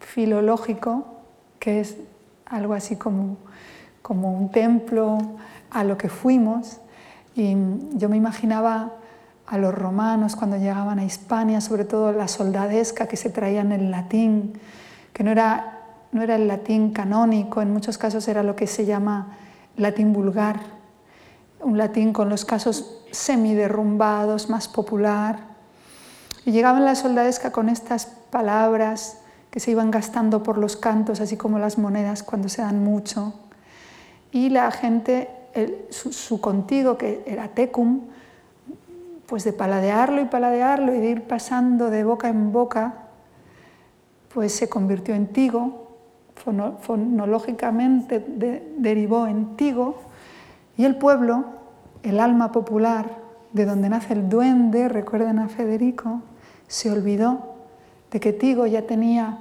[0.00, 1.04] filológico,
[1.58, 1.96] que es
[2.46, 3.36] algo así como,
[4.00, 5.18] como un templo
[5.70, 6.80] a lo que fuimos,
[7.34, 7.54] y
[7.94, 8.92] yo me imaginaba
[9.46, 13.90] a los romanos cuando llegaban a Hispania, sobre todo la soldadesca que se traían en
[13.90, 14.58] latín,
[15.12, 15.71] que no era,
[16.12, 19.36] no era el latín canónico, en muchos casos era lo que se llama
[19.76, 20.60] latín vulgar,
[21.60, 25.38] un latín con los casos semiderrumbados, más popular.
[26.44, 29.18] Y llegaban la soldadesca con estas palabras
[29.50, 33.34] que se iban gastando por los cantos, así como las monedas cuando se dan mucho.
[34.32, 35.30] Y la gente,
[35.90, 38.00] su, su, contigo, que era tecum,
[39.26, 42.94] pues de paladearlo y paladearlo y de ir pasando de boca en boca,
[44.34, 45.81] pues se convirtió en tigo,
[46.44, 48.20] fonológicamente
[48.76, 49.96] derivó en tigo,
[50.76, 51.44] y el pueblo,
[52.02, 53.22] el alma popular,
[53.52, 56.22] de donde nace el duende, recuerden a Federico,
[56.66, 57.56] se olvidó
[58.10, 59.38] de que tigo ya tenía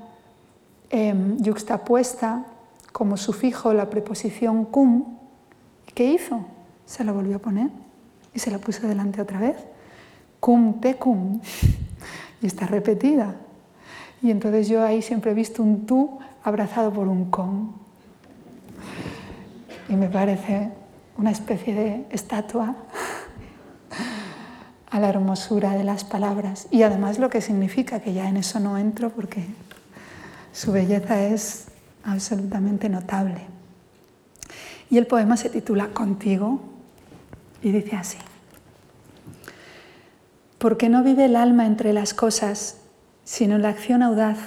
[0.90, 2.46] eh, yuxtapuesta
[2.92, 5.18] como sufijo la preposición cum.
[5.88, 6.46] ¿Y qué hizo?
[6.86, 7.70] Se la volvió a poner
[8.34, 9.58] y se la puso delante otra vez.
[10.40, 11.40] Cum tecum.
[12.44, 13.36] Y está repetida.
[14.24, 17.74] Y entonces yo ahí siempre he visto un tú abrazado por un con.
[19.90, 20.72] Y me parece
[21.18, 22.76] una especie de estatua
[24.90, 28.60] a la hermosura de las palabras y además lo que significa, que ya en eso
[28.60, 29.46] no entro porque
[30.52, 31.68] su belleza es
[32.04, 33.48] absolutamente notable.
[34.90, 36.62] Y el poema se titula Contigo
[37.62, 38.18] y dice así.
[40.58, 42.78] Porque no vive el alma entre las cosas,
[43.24, 44.38] sino la acción audaz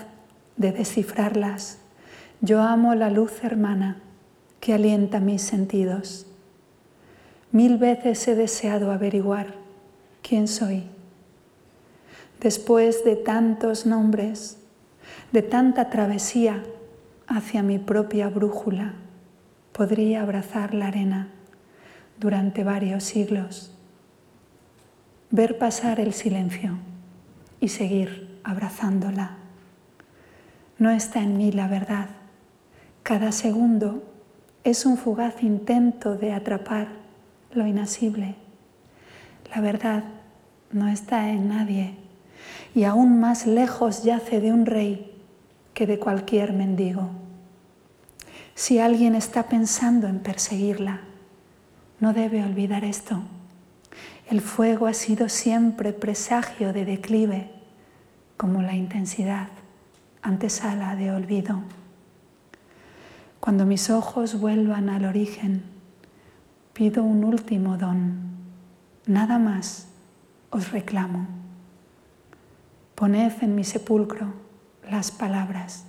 [0.57, 1.79] de descifrarlas.
[2.45, 4.03] Yo amo la luz hermana
[4.61, 6.27] que alienta mis sentidos.
[7.53, 9.55] Mil veces he deseado averiguar
[10.21, 10.85] quién soy.
[12.43, 14.59] Después de tantos nombres,
[15.33, 16.63] de tanta travesía
[17.27, 18.93] hacia mi propia brújula,
[19.73, 21.29] podría abrazar la arena
[22.21, 23.75] durante varios siglos,
[25.31, 26.77] ver pasar el silencio
[27.59, 29.39] y seguir abrazándola.
[30.79, 32.09] No está en mí la verdad.
[33.05, 34.03] Cada segundo
[34.65, 36.89] es un fugaz intento de atrapar
[37.53, 38.35] lo inasible.
[39.55, 40.05] La verdad
[40.73, 41.97] no está en nadie
[42.75, 45.23] y aún más lejos yace de un rey
[45.75, 47.11] que de cualquier mendigo.
[48.55, 51.01] Si alguien está pensando en perseguirla,
[52.01, 53.23] no debe olvidar esto.
[54.31, 57.51] El fuego ha sido siempre presagio de declive,
[58.39, 59.49] como la intensidad,
[60.23, 61.65] antesala de olvido.
[63.45, 65.65] Cuando mis ojos vuelvan al origen,
[66.73, 68.23] pido un último don.
[69.05, 69.87] Nada más
[70.49, 71.27] os reclamo.
[72.95, 74.33] Poned en mi sepulcro
[74.91, 75.85] las palabras,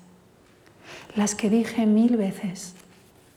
[1.16, 2.76] las que dije mil veces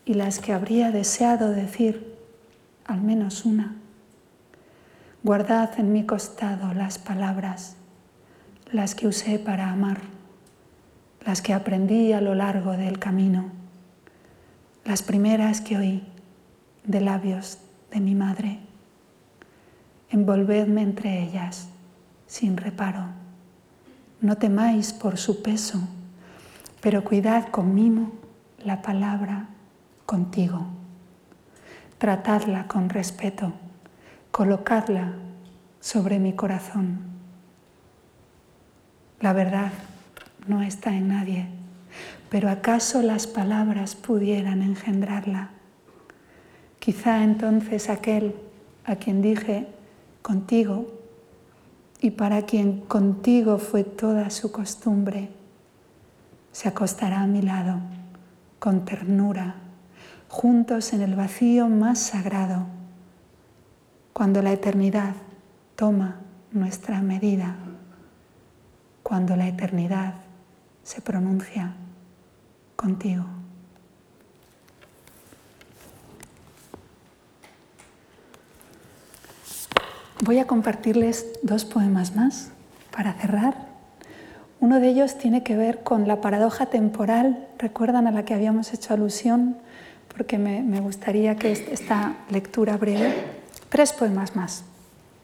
[0.05, 2.17] y las que habría deseado decir
[2.87, 3.77] al menos una.
[5.23, 7.77] Guardad en mi costado las palabras,
[8.73, 10.01] las que usé para amar,
[11.25, 13.53] las que aprendí a lo largo del camino,
[14.89, 16.03] las primeras que oí
[16.83, 17.59] de labios
[17.93, 18.59] de mi madre.
[20.11, 21.69] Envolvedme entre ellas
[22.27, 23.05] sin reparo.
[24.21, 25.79] No temáis por su peso,
[26.81, 28.11] pero cuidad con mimo
[28.65, 29.47] la palabra
[30.05, 30.67] contigo
[31.99, 33.53] tratadla con respeto,
[34.31, 35.15] colocadla
[35.81, 37.01] sobre mi corazón.
[39.21, 39.73] La verdad
[40.47, 41.49] no está en nadie,
[42.31, 45.51] pero ¿acaso las palabras pudieran engendrarla?
[46.79, 48.35] Quizá entonces aquel
[48.85, 49.67] a quien dije
[50.23, 50.87] contigo
[52.01, 55.31] y para quien contigo fue toda su costumbre,
[56.53, 57.81] se acostará a mi lado
[58.59, 59.57] con ternura
[60.29, 62.67] juntos en el vacío más sagrado,
[64.13, 65.15] cuando la eternidad
[65.75, 66.17] toma
[66.53, 67.57] nuestra medida,
[69.03, 70.15] cuando la eternidad
[70.83, 71.75] se pronuncia
[72.79, 73.25] contigo.
[80.25, 82.51] Voy a compartirles dos poemas más
[82.95, 83.67] para cerrar.
[84.61, 88.73] Uno de ellos tiene que ver con la paradoja temporal, recuerdan a la que habíamos
[88.73, 89.57] hecho alusión
[90.09, 93.15] porque me, gustaría que esta lectura breve,
[93.69, 94.65] tres poemas más,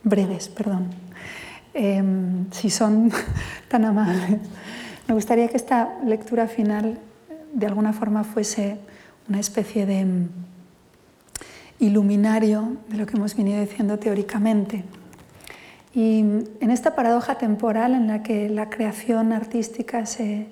[0.02, 0.90] breves, perdón,
[1.72, 3.10] em, si son
[3.68, 4.40] tan amables,
[5.08, 6.98] me gustaría que esta lectura final
[7.54, 8.78] de alguna forma fuese
[9.28, 10.28] una especie de em,
[11.78, 14.84] iluminario de lo que hemos venido diciendo teóricamente.
[15.94, 16.20] Y
[16.60, 20.48] en esta paradoja temporal en la que la creación artística se,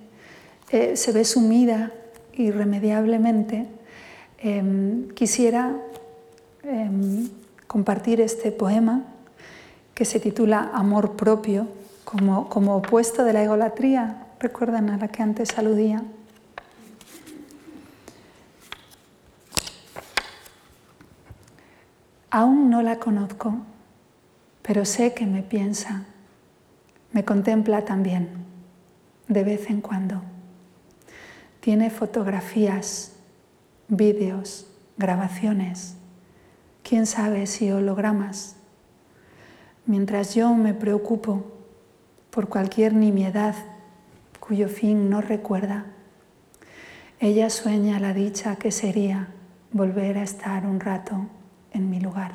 [0.70, 1.92] eh, se ve sumida
[2.34, 3.66] irremediablemente,
[4.44, 5.78] Em, quisiera
[6.64, 7.30] em,
[7.68, 9.05] compartir este poema
[9.94, 11.68] que se titula Amor propio,
[12.05, 16.03] como, como opuesto de la egolatría, recuerdan a la que antes aludía.
[22.35, 23.59] Aún no la conozco,
[24.62, 26.07] pero sé que me piensa,
[27.12, 28.30] me contempla también,
[29.28, 30.22] de vez en cuando.
[31.61, 33.16] Tiene fotografías
[33.89, 34.66] vídeos,
[34.97, 35.97] grabaciones,
[36.83, 38.57] quién sabe si hologramas.
[39.85, 41.53] Mientras yo me preocupo
[42.30, 43.57] por cualquier nimiedad
[44.41, 45.85] cuyo fin no recuerda,
[47.20, 49.28] ella sueña la dicha que sería
[49.70, 51.26] volver a estar un rato
[51.73, 52.33] en mi lugar.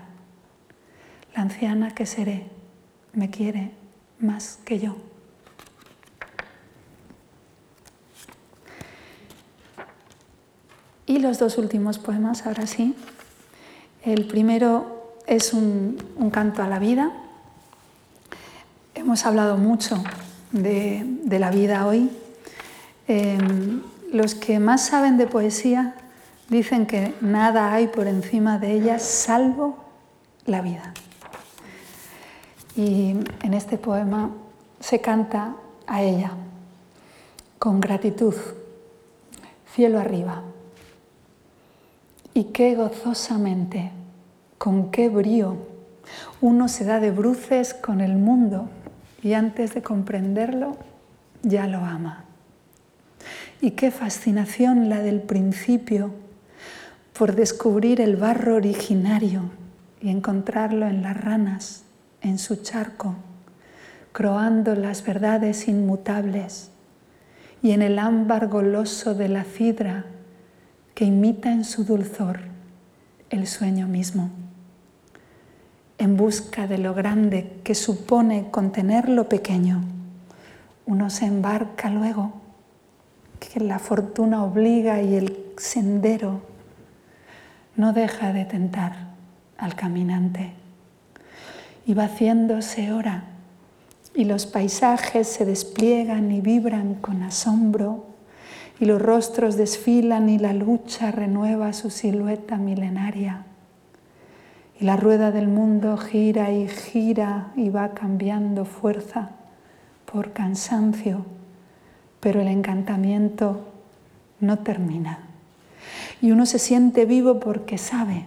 [1.35, 2.47] La anciana que seré
[3.13, 3.71] me quiere
[4.19, 4.95] más que yo.
[11.05, 12.93] Y los dos últimos poemas, ahora sí.
[14.03, 15.97] El primero es un,
[16.31, 17.11] canto a la vida.
[18.93, 20.03] Hemos hablado mucho
[20.51, 22.09] de, la vida hoy.
[23.07, 23.81] Em,
[24.11, 25.95] los que más saben de poesía
[26.49, 29.77] dicen que nada hay por encima de ella salvo
[30.45, 30.93] la vida.
[32.75, 34.31] Y en este poema
[34.79, 35.55] se canta
[35.87, 36.31] a ella
[37.59, 38.35] con gratitud,
[39.73, 40.43] cielo arriba.
[42.33, 43.91] Y qué gozosamente,
[44.57, 45.57] con qué brío,
[46.39, 48.69] uno se da de bruces con el mundo
[49.23, 50.77] y antes de comprenderlo
[51.41, 52.25] ya lo ama.
[53.59, 56.11] Y qué fascinación la del principio
[57.17, 59.49] por descubrir el barro originario
[59.99, 61.83] y encontrarlo en las ranas,
[62.21, 63.15] en su charco,
[64.11, 66.69] croando las verdades inmutables
[67.63, 70.05] y en el ámbar goloso de la cidra
[70.93, 72.41] que imita en su dulzor
[73.31, 74.29] el sueño mismo.
[75.97, 79.83] En busca de lo grande que supone contener lo pequeño,
[80.85, 82.33] uno se embarca luego,
[83.39, 86.56] que la fortuna obliga y el sendero
[87.77, 88.93] no deja de tentar
[89.57, 90.51] al caminante.
[91.85, 93.23] Y va haciéndose hora
[94.13, 98.07] y los paisajes se despliegan y vibran con asombro
[98.79, 103.45] y los rostros desfilan y la lucha renueva su silueta milenaria.
[104.79, 109.31] Y la rueda del mundo gira y gira y va cambiando fuerza
[110.11, 111.25] por cansancio,
[112.19, 113.67] pero el encantamiento
[114.39, 115.26] no termina.
[116.21, 118.25] Y uno se siente vivo porque sabe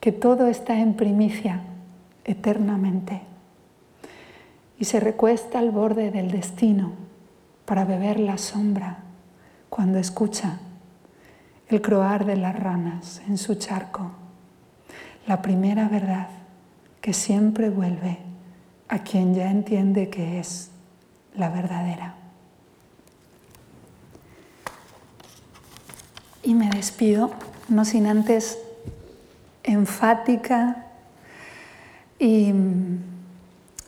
[0.00, 1.62] que todo está en primicia
[2.24, 3.22] eternamente
[4.78, 6.92] y se recuesta al borde del destino
[7.64, 8.98] para beber la sombra
[9.68, 10.58] cuando escucha
[11.68, 14.12] el croar de las ranas en su charco,
[15.26, 16.28] la primera verdad
[17.00, 18.18] que siempre vuelve
[18.88, 20.70] a quien ya entiende que es
[21.34, 22.17] la verdadera.
[26.48, 27.30] Y me despido,
[27.68, 28.58] no sin antes
[29.64, 30.86] enfática
[32.18, 32.54] y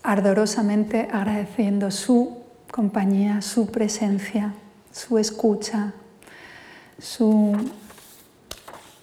[0.03, 2.37] ardorosamente agradeciendo su
[2.71, 4.53] compañía, su presencia,
[4.93, 5.95] su escucha,
[6.99, 7.57] su,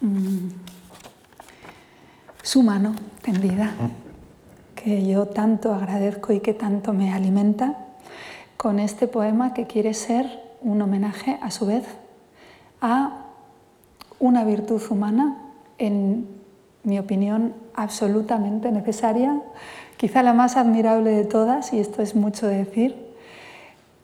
[0.02, 0.50] mm,
[2.44, 2.94] su mano
[3.24, 3.72] tendida,
[4.76, 7.76] que yo tanto agradezco y que tanto me alimenta,
[8.56, 11.86] con este poema que quiere ser un homenaje a su vez
[12.82, 13.24] a
[14.20, 15.38] una virtud humana,
[15.78, 16.28] en
[16.84, 19.42] mi opinión, absolutamente necesaria
[19.98, 22.96] quizá la más admirable de todas, y esto es mucho decir,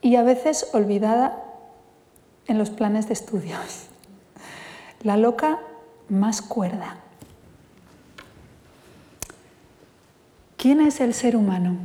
[0.02, 1.42] y a veces olvidada
[2.46, 3.86] en los planes de estudios.
[5.02, 5.60] La loca
[6.08, 6.96] más cuerda.
[10.56, 11.76] ¿Quién es el ser humano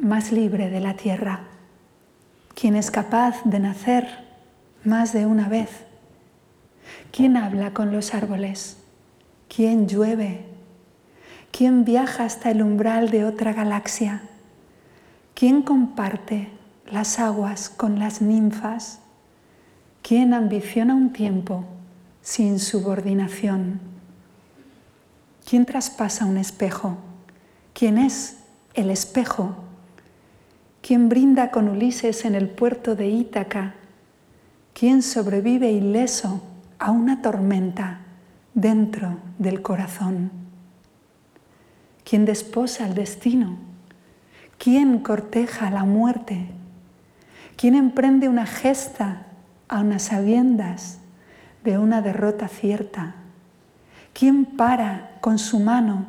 [0.00, 1.44] más libre de la tierra?
[2.54, 4.08] ¿Quién es capaz de nacer
[4.84, 5.83] más de una vez?
[7.12, 8.78] ¿Quién habla con los árboles?
[9.48, 10.54] ¿Quién llueve
[11.56, 14.22] ¿Quién viaja hasta el umbral de otra galaxia?
[15.34, 16.48] ¿Quién comparte
[16.90, 18.98] las aguas con las ninfas?
[20.02, 21.64] ¿Quién ambiciona un tiempo
[22.22, 23.78] sin subordinación?
[25.48, 26.96] ¿Quién traspasa un espejo?
[27.72, 28.38] ¿Quién es
[28.74, 29.54] el espejo?
[30.82, 33.74] ¿Quién brinda con Ulises en el puerto de Ítaca?
[34.72, 36.42] ¿Quién sobrevive ileso
[36.84, 38.00] a una tormenta
[38.52, 40.30] dentro del corazón?
[42.04, 43.56] ¿Quién desposa el destino?
[44.58, 46.46] ¿Quién corteja la muerte?
[47.56, 49.22] ¿Quién emprende una gesta
[49.66, 50.98] a unas sabiendas
[51.64, 53.14] de una derrota cierta?
[54.12, 56.08] ¿Quién para con su mano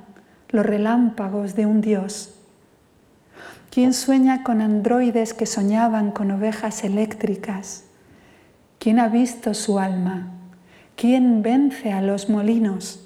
[0.49, 2.37] los relámpagos de un dios?
[3.71, 7.85] ¿Quién sueña con androides que soñaban con ovejas eléctricas?
[8.77, 10.33] ¿Quién ha visto su alma?
[10.95, 13.01] ¿Quién vence a los molinos?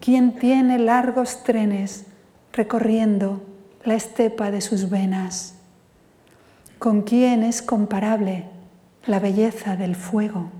[0.00, 2.06] ¿Quién tiene largos trenes
[2.52, 3.42] recorriendo
[3.84, 5.54] la estepa de sus venas?
[6.78, 8.46] ¿Con quién es comparable
[9.06, 10.50] la belleza del fuego?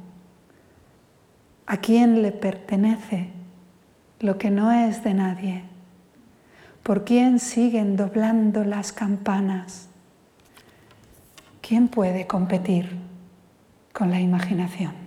[1.66, 3.30] ¿A quién le pertenece
[4.20, 5.64] lo que no es de nadie?
[6.84, 9.88] ¿Por quién siguen doblando las campanas?
[11.61, 12.97] ¿Quién puede competir
[13.92, 15.05] con la imaginación?